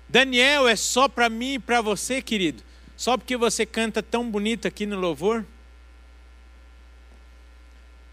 [0.08, 2.62] Daniel, é só para mim e para você, querido.
[2.96, 5.44] Só porque você canta tão bonito aqui no louvor.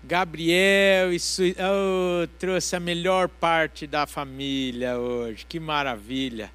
[0.03, 5.45] Gabriel, isso oh, trouxe a melhor parte da família hoje.
[5.47, 6.51] Que maravilha.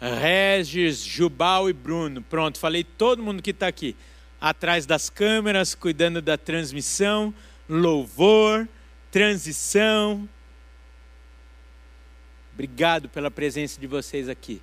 [0.00, 2.22] Regis, Jubal e Bruno.
[2.22, 3.94] Pronto, falei todo mundo que está aqui.
[4.40, 7.34] Atrás das câmeras, cuidando da transmissão,
[7.68, 8.66] louvor
[9.10, 10.28] transição.
[12.54, 14.62] Obrigado pela presença de vocês aqui.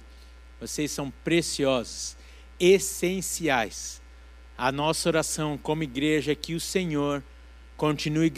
[0.60, 2.16] Vocês são preciosos,
[2.60, 4.02] essenciais.
[4.58, 7.24] A nossa oração como igreja é que o Senhor
[7.76, 8.32] continue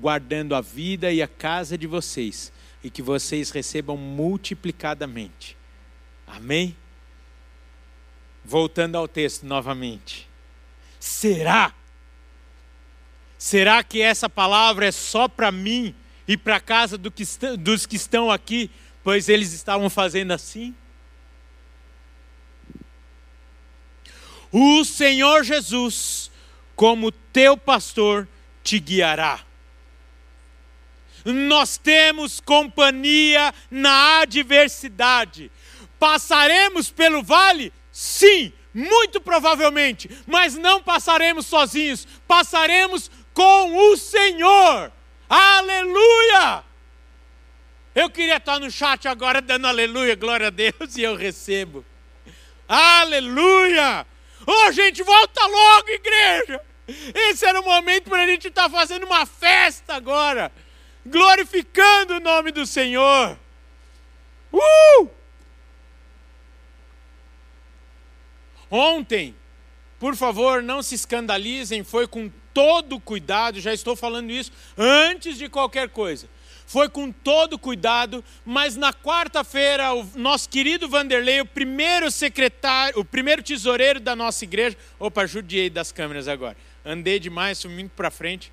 [0.00, 2.52] guardando a vida e a casa de vocês
[2.84, 5.56] e que vocês recebam multiplicadamente.
[6.36, 6.76] Amém?
[8.44, 10.28] Voltando ao texto novamente.
[10.98, 11.74] Será
[13.42, 15.92] Será que essa palavra é só para mim
[16.28, 17.24] e para a casa do que,
[17.58, 18.70] dos que estão aqui,
[19.02, 20.72] pois eles estavam fazendo assim?
[24.52, 26.30] O Senhor Jesus,
[26.76, 28.28] como teu pastor,
[28.62, 29.40] te guiará.
[31.24, 35.50] Nós temos companhia na adversidade.
[36.02, 37.72] Passaremos pelo vale?
[37.92, 44.90] Sim, muito provavelmente, mas não passaremos sozinhos, passaremos com o Senhor.
[45.30, 46.64] Aleluia!
[47.94, 51.84] Eu queria estar no chat agora dando aleluia, glória a Deus, e eu recebo.
[52.66, 54.04] Aleluia!
[54.44, 56.60] Ô oh, gente, volta logo, igreja!
[57.14, 60.50] Esse era o momento para a gente estar fazendo uma festa agora,
[61.06, 63.38] glorificando o nome do Senhor.
[64.52, 65.21] Uh!
[68.74, 69.34] Ontem,
[70.00, 75.46] por favor, não se escandalizem, foi com todo cuidado, já estou falando isso antes de
[75.46, 76.26] qualquer coisa.
[76.66, 83.04] Foi com todo cuidado, mas na quarta-feira o nosso querido Vanderlei, o primeiro secretário, o
[83.04, 86.56] primeiro tesoureiro da nossa igreja, opa, judiei das câmeras agora.
[86.82, 88.50] Andei demais, fui muito para frente.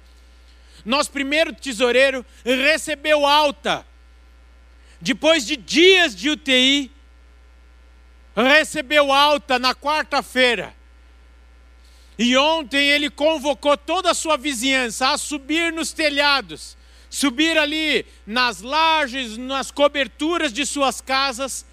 [0.84, 3.86] Nosso primeiro tesoureiro recebeu alta.
[5.00, 6.92] Depois de dias de UTI,
[8.36, 10.74] recebeu alta na quarta-feira.
[12.18, 16.78] E ontem ele convocou toda a sua vizinhança a subir nos telhados,
[17.10, 21.66] subir ali nas lajes, nas coberturas de suas casas,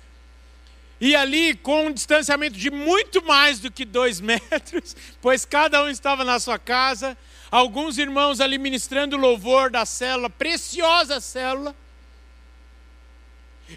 [1.00, 5.88] e ali com um distanciamento de muito mais do que dois metros, pois cada um
[5.88, 7.18] estava na sua casa,
[7.50, 11.74] alguns irmãos ali ministrando louvor da célula, preciosa célula.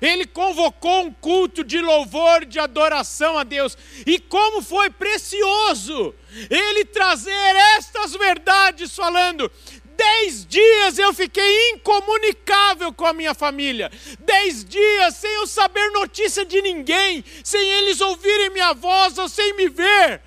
[0.01, 3.77] Ele convocou um culto de louvor, de adoração a Deus.
[4.05, 6.13] E como foi precioso
[6.49, 9.51] ele trazer estas verdades, falando:
[9.99, 13.91] Dez dias eu fiquei incomunicável com a minha família.
[14.19, 19.53] Dez dias sem eu saber notícia de ninguém, sem eles ouvirem minha voz ou sem
[19.57, 20.21] me ver.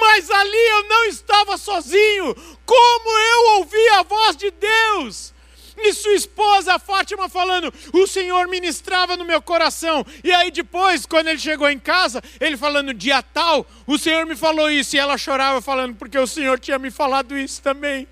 [0.00, 2.34] Mas ali eu não estava sozinho.
[2.64, 5.34] Como eu ouvi a voz de Deus?
[5.82, 10.04] E sua esposa Fátima falando: O Senhor ministrava no meu coração.
[10.22, 14.36] E aí depois, quando ele chegou em casa, ele falando: Dia tal, o Senhor me
[14.36, 14.96] falou isso.
[14.96, 18.08] E ela chorava falando: Porque o Senhor tinha me falado isso também.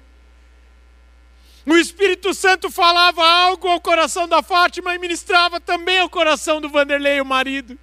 [1.66, 6.68] O Espírito Santo falava algo ao coração da Fátima e ministrava também ao coração do
[6.68, 7.76] Vanderlei, o marido.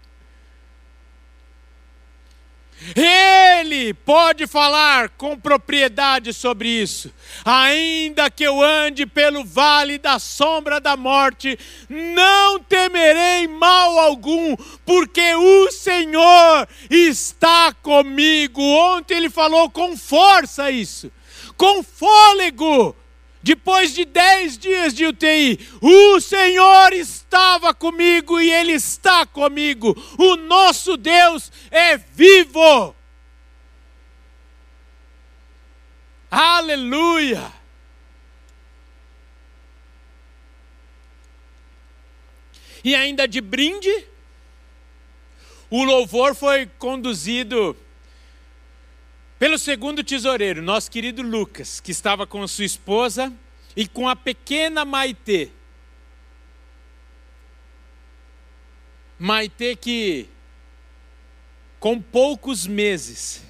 [2.95, 7.13] Ele pode falar com propriedade sobre isso.
[7.45, 11.57] Ainda que eu ande pelo vale da sombra da morte,
[11.89, 14.55] não temerei mal algum,
[14.85, 18.61] porque o Senhor está comigo.
[18.61, 21.11] Ontem ele falou com força isso,
[21.55, 22.95] com fôlego.
[23.43, 29.93] Depois de dez dias de UTI, o Senhor estava comigo e Ele está comigo.
[30.17, 32.95] O nosso Deus é vivo.
[36.31, 37.51] Aleluia!
[42.81, 44.07] E ainda de brinde,
[45.69, 47.77] o louvor foi conduzido
[49.43, 53.29] pelo segundo tesoureiro, nosso querido Lucas, que estava com sua esposa
[53.75, 55.49] e com a pequena Maitê.
[59.19, 60.29] Maitê que,
[61.77, 63.43] com poucos meses,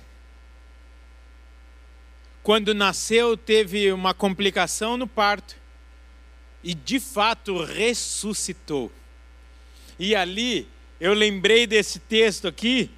[2.42, 5.56] quando nasceu, teve uma complicação no parto
[6.64, 8.92] e de fato ressuscitou.
[10.00, 10.68] E ali
[11.00, 12.90] eu lembrei desse texto aqui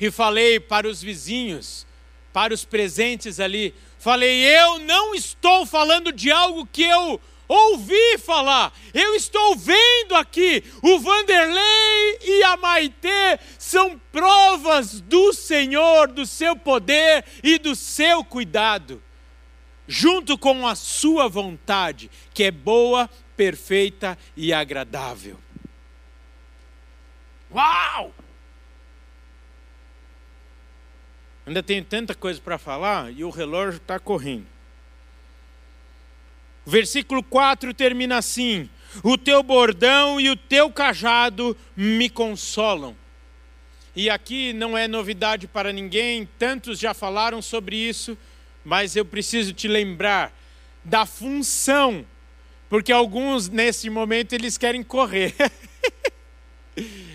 [0.00, 1.86] e falei para os vizinhos,
[2.32, 8.72] para os presentes ali, falei: eu não estou falando de algo que eu ouvi falar,
[8.94, 10.64] eu estou vendo aqui.
[10.82, 18.24] O Vanderlei e a Maitê são provas do Senhor, do seu poder e do seu
[18.24, 19.02] cuidado,
[19.86, 25.38] junto com a sua vontade, que é boa, perfeita e agradável.
[27.54, 28.14] Uau!
[31.46, 34.46] Ainda tenho tanta coisa para falar e o relógio está correndo.
[36.64, 38.70] O versículo 4 termina assim:
[39.02, 42.96] O teu bordão e o teu cajado me consolam.
[43.94, 48.16] E aqui não é novidade para ninguém, tantos já falaram sobre isso,
[48.64, 50.32] mas eu preciso te lembrar
[50.82, 52.06] da função,
[52.70, 55.34] porque alguns nesse momento eles querem correr.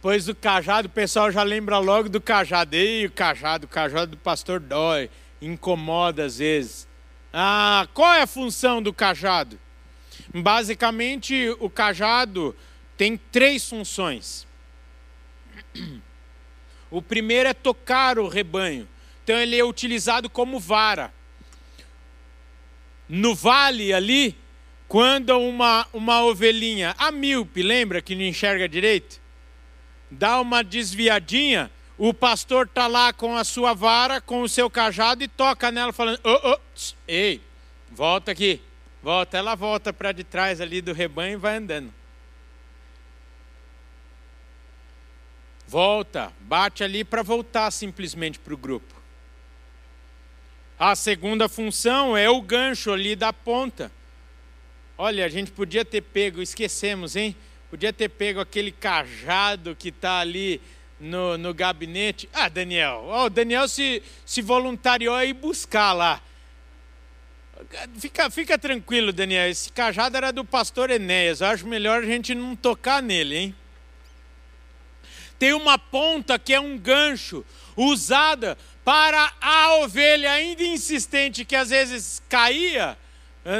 [0.00, 2.76] Pois o cajado, o pessoal já lembra logo do cajado.
[2.76, 5.10] Ei, o cajado, o cajado do pastor dói,
[5.42, 6.86] incomoda às vezes.
[7.32, 9.58] Ah, qual é a função do cajado?
[10.32, 12.54] Basicamente, o cajado
[12.96, 14.46] tem três funções.
[16.90, 18.88] O primeiro é tocar o rebanho.
[19.22, 21.12] Então ele é utilizado como vara.
[23.06, 24.34] No vale ali,
[24.88, 29.20] quando uma, uma ovelhinha, a míope, lembra que não enxerga direito?
[30.10, 35.22] Dá uma desviadinha, o pastor está lá com a sua vara, com o seu cajado
[35.24, 37.40] e toca nela, falando: oh, oh, tss, Ei,
[37.90, 38.62] volta aqui,
[39.02, 39.36] volta.
[39.36, 41.92] Ela volta para de trás ali do rebanho e vai andando.
[45.66, 48.94] Volta, bate ali para voltar simplesmente para o grupo.
[50.78, 53.90] A segunda função é o gancho ali da ponta.
[54.96, 57.36] Olha, a gente podia ter pego, esquecemos, hein?
[57.70, 60.60] Podia ter pego aquele cajado que está ali
[60.98, 62.28] no, no gabinete.
[62.32, 66.22] Ah, Daniel, oh, o Daniel se, se voluntariou a ir buscar lá.
[67.98, 69.50] Fica, fica tranquilo, Daniel.
[69.50, 71.42] Esse cajado era do pastor Enéas.
[71.42, 73.54] Acho melhor a gente não tocar nele, hein?
[75.38, 77.44] Tem uma ponta que é um gancho,
[77.76, 82.96] usada para a ovelha ainda insistente, que às vezes caía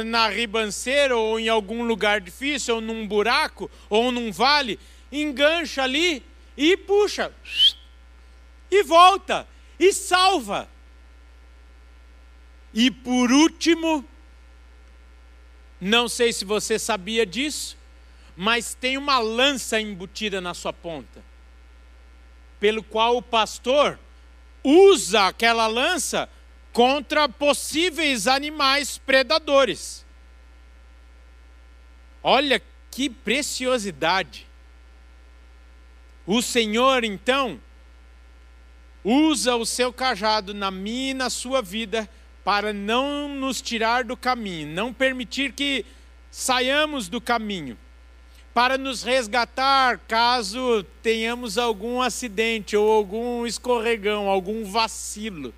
[0.05, 4.79] na ribanceira ou em algum lugar difícil, ou num buraco, ou num vale,
[5.11, 6.23] engancha ali
[6.55, 7.33] e puxa,
[8.69, 9.47] e volta,
[9.79, 10.69] e salva.
[12.71, 14.05] E por último,
[15.81, 17.75] não sei se você sabia disso,
[18.35, 21.23] mas tem uma lança embutida na sua ponta,
[22.59, 23.97] pelo qual o pastor
[24.63, 26.29] usa aquela lança
[26.71, 30.05] contra possíveis animais predadores.
[32.21, 32.61] Olha
[32.91, 34.47] que preciosidade.
[36.25, 37.59] O Senhor, então,
[39.03, 42.09] usa o seu cajado na minha e na sua vida
[42.43, 45.85] para não nos tirar do caminho, não permitir que
[46.29, 47.77] saiamos do caminho,
[48.53, 55.53] para nos resgatar caso tenhamos algum acidente ou algum escorregão, algum vacilo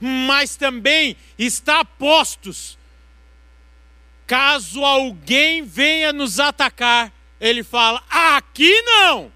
[0.00, 2.78] mas também está postos.
[4.26, 9.32] Caso alguém venha nos atacar, ele fala: aqui não,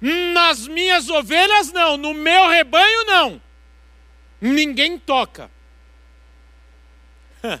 [0.00, 3.42] nas minhas ovelhas não, no meu rebanho não,
[4.40, 5.50] ninguém toca.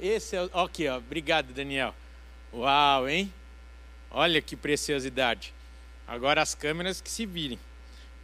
[0.00, 0.48] Esse é.
[0.52, 0.98] Aqui, ó.
[0.98, 1.94] Obrigado, Daniel.
[2.52, 3.32] Uau, hein?
[4.10, 5.52] Olha que preciosidade.
[6.06, 7.58] Agora as câmeras que se virem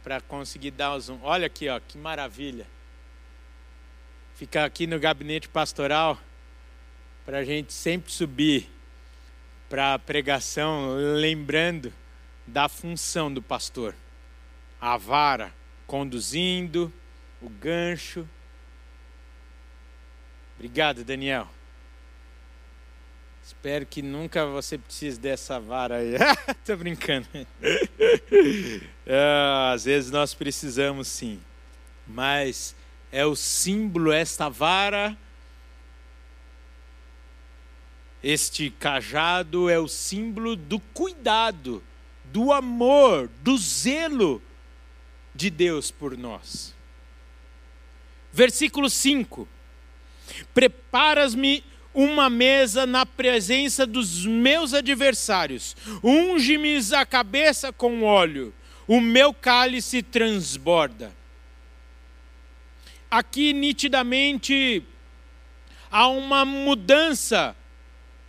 [0.03, 1.19] para conseguir dar o zoom.
[1.21, 2.65] Olha aqui, ó, que maravilha.
[4.35, 6.19] Ficar aqui no gabinete pastoral
[7.25, 8.69] para a gente sempre subir
[9.69, 11.91] para a pregação, lembrando
[12.45, 13.95] da função do pastor.
[14.79, 15.53] A vara
[15.87, 16.91] conduzindo,
[17.41, 18.27] o gancho.
[20.57, 21.47] Obrigado, Daniel.
[23.41, 26.15] Espero que nunca você precise dessa vara aí.
[26.65, 27.27] Tô brincando.
[29.07, 31.39] Ah, às vezes nós precisamos sim.
[32.07, 32.75] Mas
[33.15, 35.17] é o símbolo, esta vara,
[38.21, 41.81] este cajado é o símbolo do cuidado,
[42.25, 44.41] do amor, do zelo
[45.33, 46.75] de Deus por nós.
[48.33, 49.47] Versículo 5:
[50.53, 51.63] Preparas-me
[51.93, 58.53] uma mesa na presença dos meus adversários, unge-me a cabeça com óleo,
[58.85, 61.15] o meu cálice transborda.
[63.09, 64.83] Aqui nitidamente
[65.89, 67.55] há uma mudança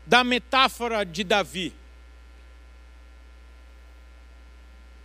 [0.07, 1.75] da metáfora de Davi,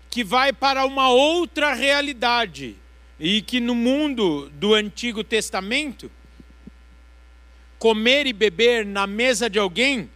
[0.10, 2.76] que vai para uma outra realidade,
[3.20, 6.12] e que no mundo do Antigo Testamento,
[7.80, 10.10] comer e beber na mesa de alguém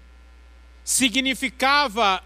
[0.84, 2.24] significava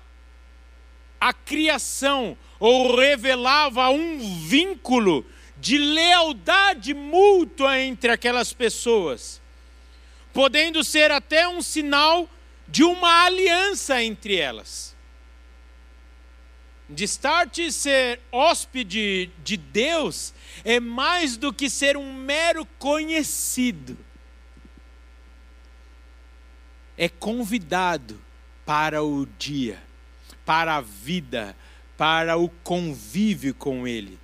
[1.20, 5.26] a criação ou revelava um vínculo
[5.60, 9.42] de lealdade mútua entre aquelas pessoas,
[10.34, 12.30] podendo ser até um sinal
[12.68, 14.96] de uma aliança entre elas.
[16.90, 17.06] De
[17.58, 20.34] e ser hóspede de Deus
[20.66, 23.98] é mais do que ser um mero conhecido
[27.00, 28.20] é convidado
[28.66, 29.82] para o dia,
[30.46, 31.56] para a vida,
[31.98, 34.20] para o convívio com Ele.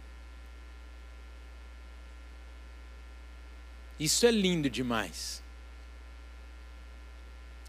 [4.00, 5.42] Isso é lindo demais.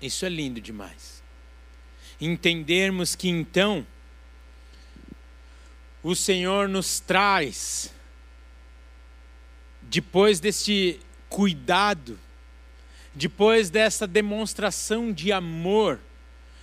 [0.01, 1.22] Isso é lindo demais.
[2.20, 3.87] Entendermos que então
[6.03, 7.93] o Senhor nos traz,
[9.83, 12.18] depois deste cuidado,
[13.14, 16.01] depois dessa demonstração de amor,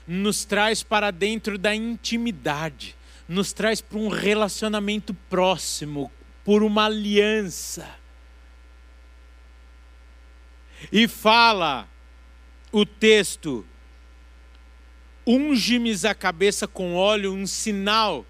[0.07, 2.95] nos traz para dentro da intimidade,
[3.27, 6.11] nos traz para um relacionamento próximo,
[6.43, 8.02] por uma aliança.
[10.91, 11.87] E fala
[12.71, 13.65] o texto:
[15.25, 18.25] unge-me a cabeça com óleo, um sinal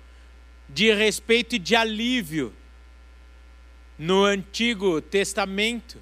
[0.70, 2.54] de respeito e de alívio.
[3.98, 6.02] No Antigo Testamento,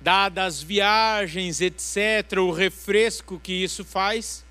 [0.00, 4.44] dadas as viagens, etc., o refresco que isso faz.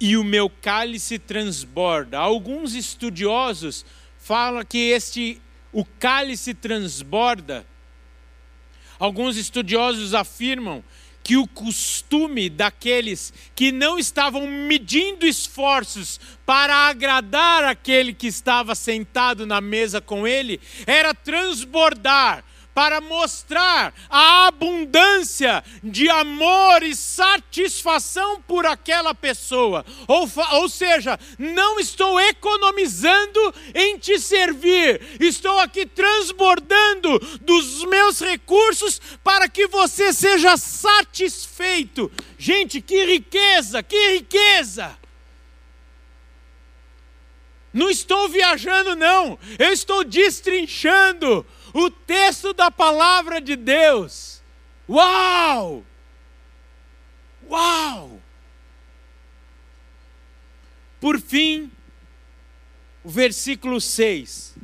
[0.00, 2.18] E o meu cálice transborda.
[2.18, 3.84] Alguns estudiosos
[4.18, 5.42] falam que este
[5.72, 7.66] o cálice transborda.
[8.98, 10.82] Alguns estudiosos afirmam
[11.22, 19.46] que o costume daqueles que não estavam medindo esforços para agradar aquele que estava sentado
[19.46, 22.42] na mesa com ele era transbordar
[22.78, 29.84] para mostrar a abundância de amor e satisfação por aquela pessoa.
[30.06, 39.00] Ou, ou seja, não estou economizando em te servir, estou aqui transbordando dos meus recursos
[39.24, 42.08] para que você seja satisfeito.
[42.38, 44.96] Gente, que riqueza, que riqueza!
[47.74, 51.44] Não estou viajando, não, eu estou destrinchando
[51.78, 54.42] o texto da palavra de Deus.
[54.88, 55.84] Uau!
[57.48, 58.20] Uau!
[61.00, 61.70] Por fim,
[63.04, 64.56] o versículo 6.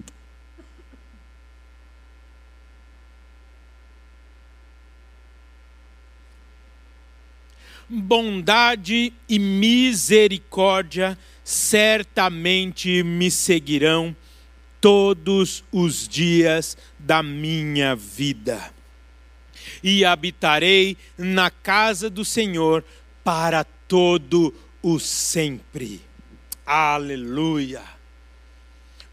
[7.88, 14.16] Bondade e misericórdia certamente me seguirão
[14.84, 18.72] todos os dias da minha vida.
[19.82, 22.84] E habitarei na casa do Senhor
[23.22, 26.00] para todo o sempre.
[26.66, 27.82] Aleluia.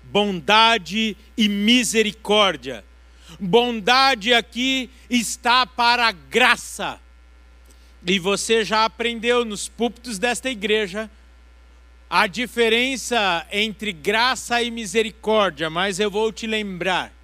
[0.03, 2.83] Bondade e misericórdia.
[3.39, 6.99] Bondade aqui está para a graça.
[8.05, 11.09] E você já aprendeu nos púlpitos desta igreja
[12.09, 17.20] a diferença entre graça e misericórdia, mas eu vou te lembrar.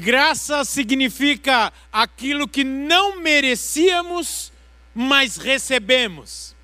[0.00, 4.52] Graça significa aquilo que não merecíamos,
[4.94, 6.54] mas recebemos.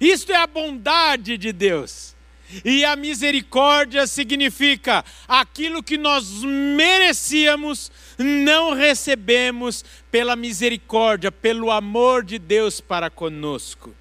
[0.00, 2.16] Isto é a bondade de Deus.
[2.64, 12.38] E a misericórdia significa aquilo que nós merecíamos, não recebemos pela misericórdia, pelo amor de
[12.38, 13.94] Deus para conosco.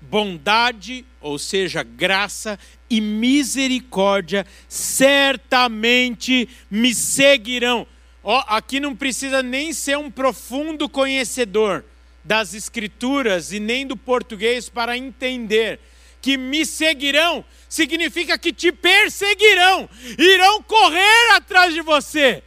[0.00, 2.58] Bondade, ou seja, graça
[2.94, 7.84] e misericórdia certamente me seguirão.
[8.22, 11.84] Oh, aqui não precisa nem ser um profundo conhecedor
[12.22, 15.80] das Escrituras e nem do português para entender
[16.22, 22.44] que me seguirão, significa que te perseguirão, irão correr atrás de você.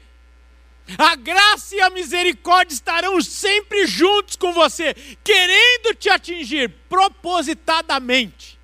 [0.97, 4.95] A graça e a misericórdia estarão sempre juntos com você,
[5.25, 8.56] querendo te atingir propositadamente.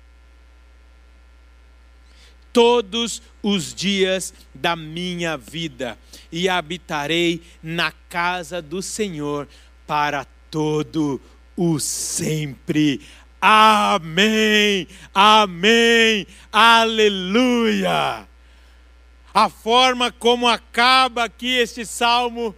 [2.54, 5.98] Todos os dias da minha vida,
[6.32, 9.46] e habitarei na casa do Senhor
[9.86, 11.20] para todo
[11.56, 13.02] o sempre.
[13.40, 18.26] Amém, amém, aleluia.
[19.34, 22.54] A forma como acaba aqui este salmo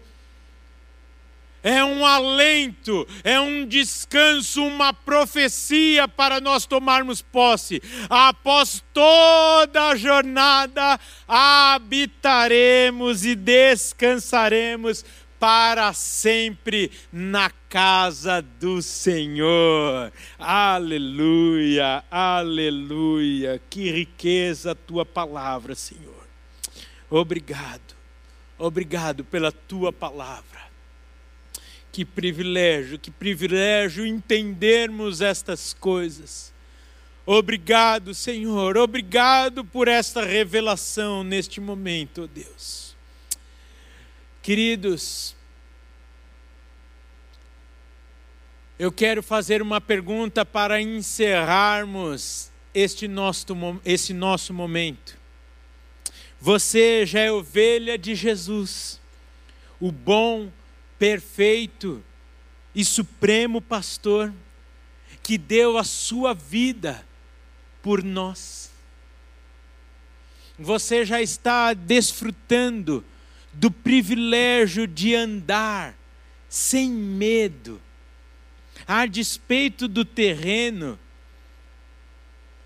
[1.67, 7.83] é um alento, é um descanso, uma profecia para nós tomarmos posse.
[8.09, 15.05] Após toda a jornada, habitaremos e descansaremos
[15.41, 20.13] para sempre na casa do Senhor.
[20.39, 23.61] Aleluia, aleluia.
[23.69, 26.29] Que riqueza a tua palavra, Senhor.
[27.11, 27.97] Obrigado,
[28.57, 30.66] obrigado pela tua palavra.
[31.97, 36.53] Que privilégio, que privilégio entendermos estas coisas.
[37.25, 42.95] Obrigado, Senhor, obrigado por esta revelação neste momento, Deus.
[44.43, 45.35] Queridos,
[48.79, 53.47] eu quero fazer uma pergunta para encerrarmos este nosso,
[53.87, 55.17] esse nosso momento.
[56.39, 59.01] Você já é ovelha de Jesus,
[59.81, 60.53] o bom,
[60.99, 62.03] perfeito
[62.75, 64.33] e supremo pastor,
[65.23, 67.05] que deu a sua vida
[67.83, 68.71] por nós.
[70.59, 73.05] Você já está desfrutando
[73.53, 75.97] do privilégio de andar
[76.49, 77.81] sem medo,
[78.87, 80.99] a despeito do terreno,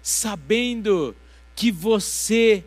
[0.03, 1.16] sabendo
[1.55, 2.64] que você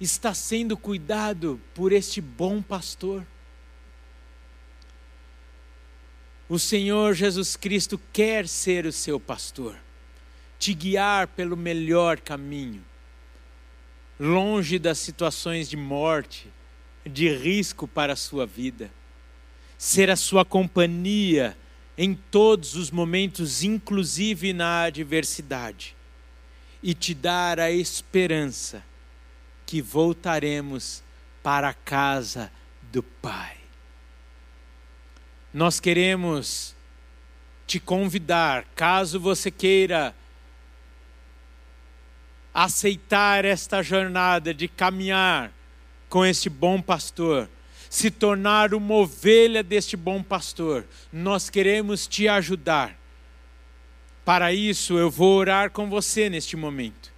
[0.00, 3.26] está sendo cuidado por este bom pastor.
[6.48, 9.76] O Senhor Jesus Cristo quer ser o seu pastor,
[10.58, 12.82] te guiar pelo melhor caminho.
[14.18, 16.48] Longe das situações de morte,
[17.04, 18.90] de risco para a sua vida,
[19.76, 21.54] ser a sua companhia
[21.98, 25.94] em todos os momentos, inclusive na adversidade,
[26.82, 28.82] e te dar a esperança
[29.66, 31.02] que voltaremos
[31.42, 32.50] para a casa
[32.90, 33.57] do Pai.
[35.52, 36.74] Nós queremos
[37.66, 40.14] te convidar, caso você queira
[42.52, 45.52] aceitar esta jornada de caminhar
[46.08, 47.48] com este bom pastor,
[47.88, 52.98] se tornar uma ovelha deste bom pastor, nós queremos te ajudar.
[54.24, 57.12] Para isso, eu vou orar com você neste momento.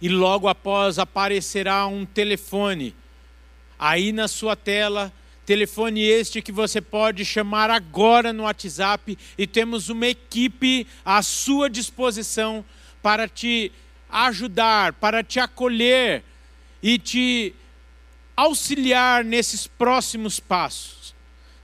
[0.00, 2.94] E logo após aparecerá um telefone
[3.78, 5.12] aí na sua tela,
[5.46, 11.70] telefone este que você pode chamar agora no WhatsApp e temos uma equipe à sua
[11.70, 12.64] disposição
[13.00, 13.70] para te
[14.10, 16.24] ajudar, para te acolher
[16.82, 17.54] e te
[18.36, 21.14] auxiliar nesses próximos passos.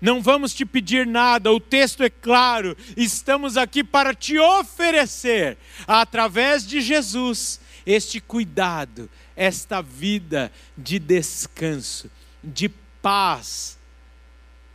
[0.01, 5.57] Não vamos te pedir nada, o texto é claro, estamos aqui para te oferecer,
[5.87, 12.11] através de Jesus, este cuidado, esta vida de descanso,
[12.43, 12.69] de
[13.03, 13.79] paz,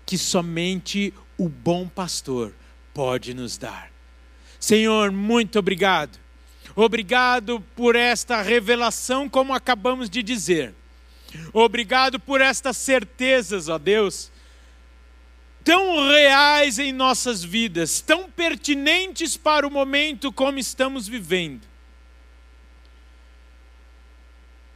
[0.06, 2.54] que somente o bom pastor
[2.94, 3.92] pode nos dar.
[4.60, 6.20] Senhor, muito obrigado
[6.80, 10.76] Obrigado por esta revelação, como acabamos de dizer.
[11.52, 14.32] Obrigado por estas certezas, ó Deus,
[15.64, 21.67] tão reais em nossas vidas, tão pertinentes para o momento como estamos vivendo.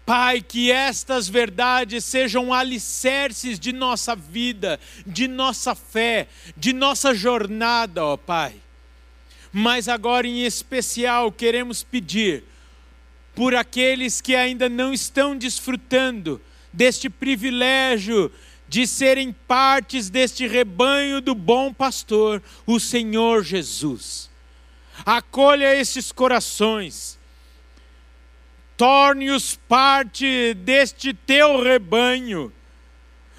[0.06, 6.28] Pai, que estas verdades sejam alicerces de nossa vida, de nossa fé,
[6.58, 8.56] de nossa jornada, ó Pai
[9.52, 12.44] mas agora em especial queremos pedir
[13.36, 16.40] por aqueles que ainda não estão desfrutando
[16.72, 18.32] deste privilégio
[18.68, 24.30] de serem partes deste rebanho do bom pastor, o Senhor Jesus.
[25.06, 27.20] Acolha esses corações,
[28.82, 32.52] torne-os parte deste teu rebanho.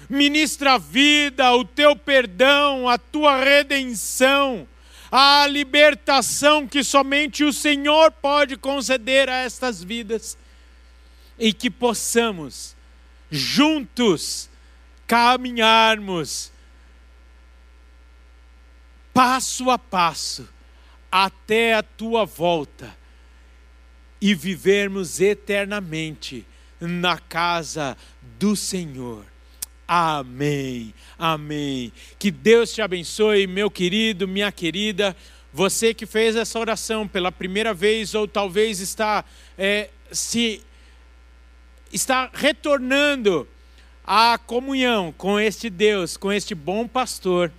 [0.09, 4.65] Ministra a vida, o teu perdão, a tua redenção,
[5.11, 10.37] a libertação que somente o Senhor pode conceder a estas vidas,
[11.37, 12.73] e que possamos
[13.29, 14.49] juntos
[15.05, 16.53] caminharmos
[19.13, 20.47] passo a passo
[21.11, 23.02] até a tua volta
[24.23, 26.45] e vivermos eternamente
[26.79, 27.97] na casa
[28.39, 29.25] do Senhor.
[29.85, 31.91] Amém, amém.
[32.17, 35.13] Que Deus te abençoe, meu querido, minha querida.
[35.51, 39.25] Você que fez essa oração pela primeira vez ou talvez está
[39.57, 40.61] é, se
[41.91, 43.45] está retornando
[44.05, 47.51] à comunhão com este Deus, com este bom pastor,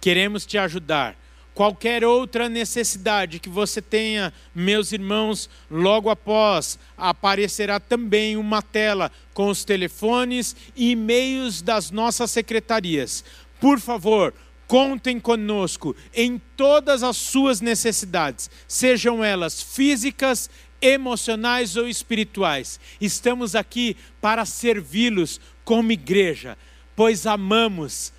[0.00, 1.16] queremos te ajudar
[1.56, 9.48] qualquer outra necessidade que você tenha, meus irmãos, logo após aparecerá também uma tela com
[9.48, 13.24] os telefones e e-mails das nossas secretarias.
[13.58, 14.34] Por favor,
[14.66, 22.78] contem conosco em todas as suas necessidades, sejam elas físicas, emocionais ou espirituais.
[23.00, 26.58] Estamos aqui para servi-los como igreja,
[26.94, 28.12] pois amamos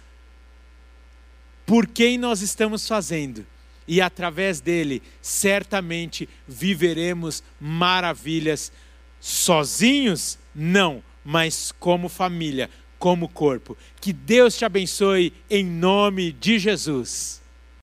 [1.68, 3.46] por quem nós estamos fazendo.
[3.86, 8.72] E através dele, certamente viveremos maravilhas
[9.20, 10.40] sozinhos?
[10.56, 13.78] Não, mas como família, como corpo.
[14.00, 17.42] Que Deus te abençoe em nome de Jesus.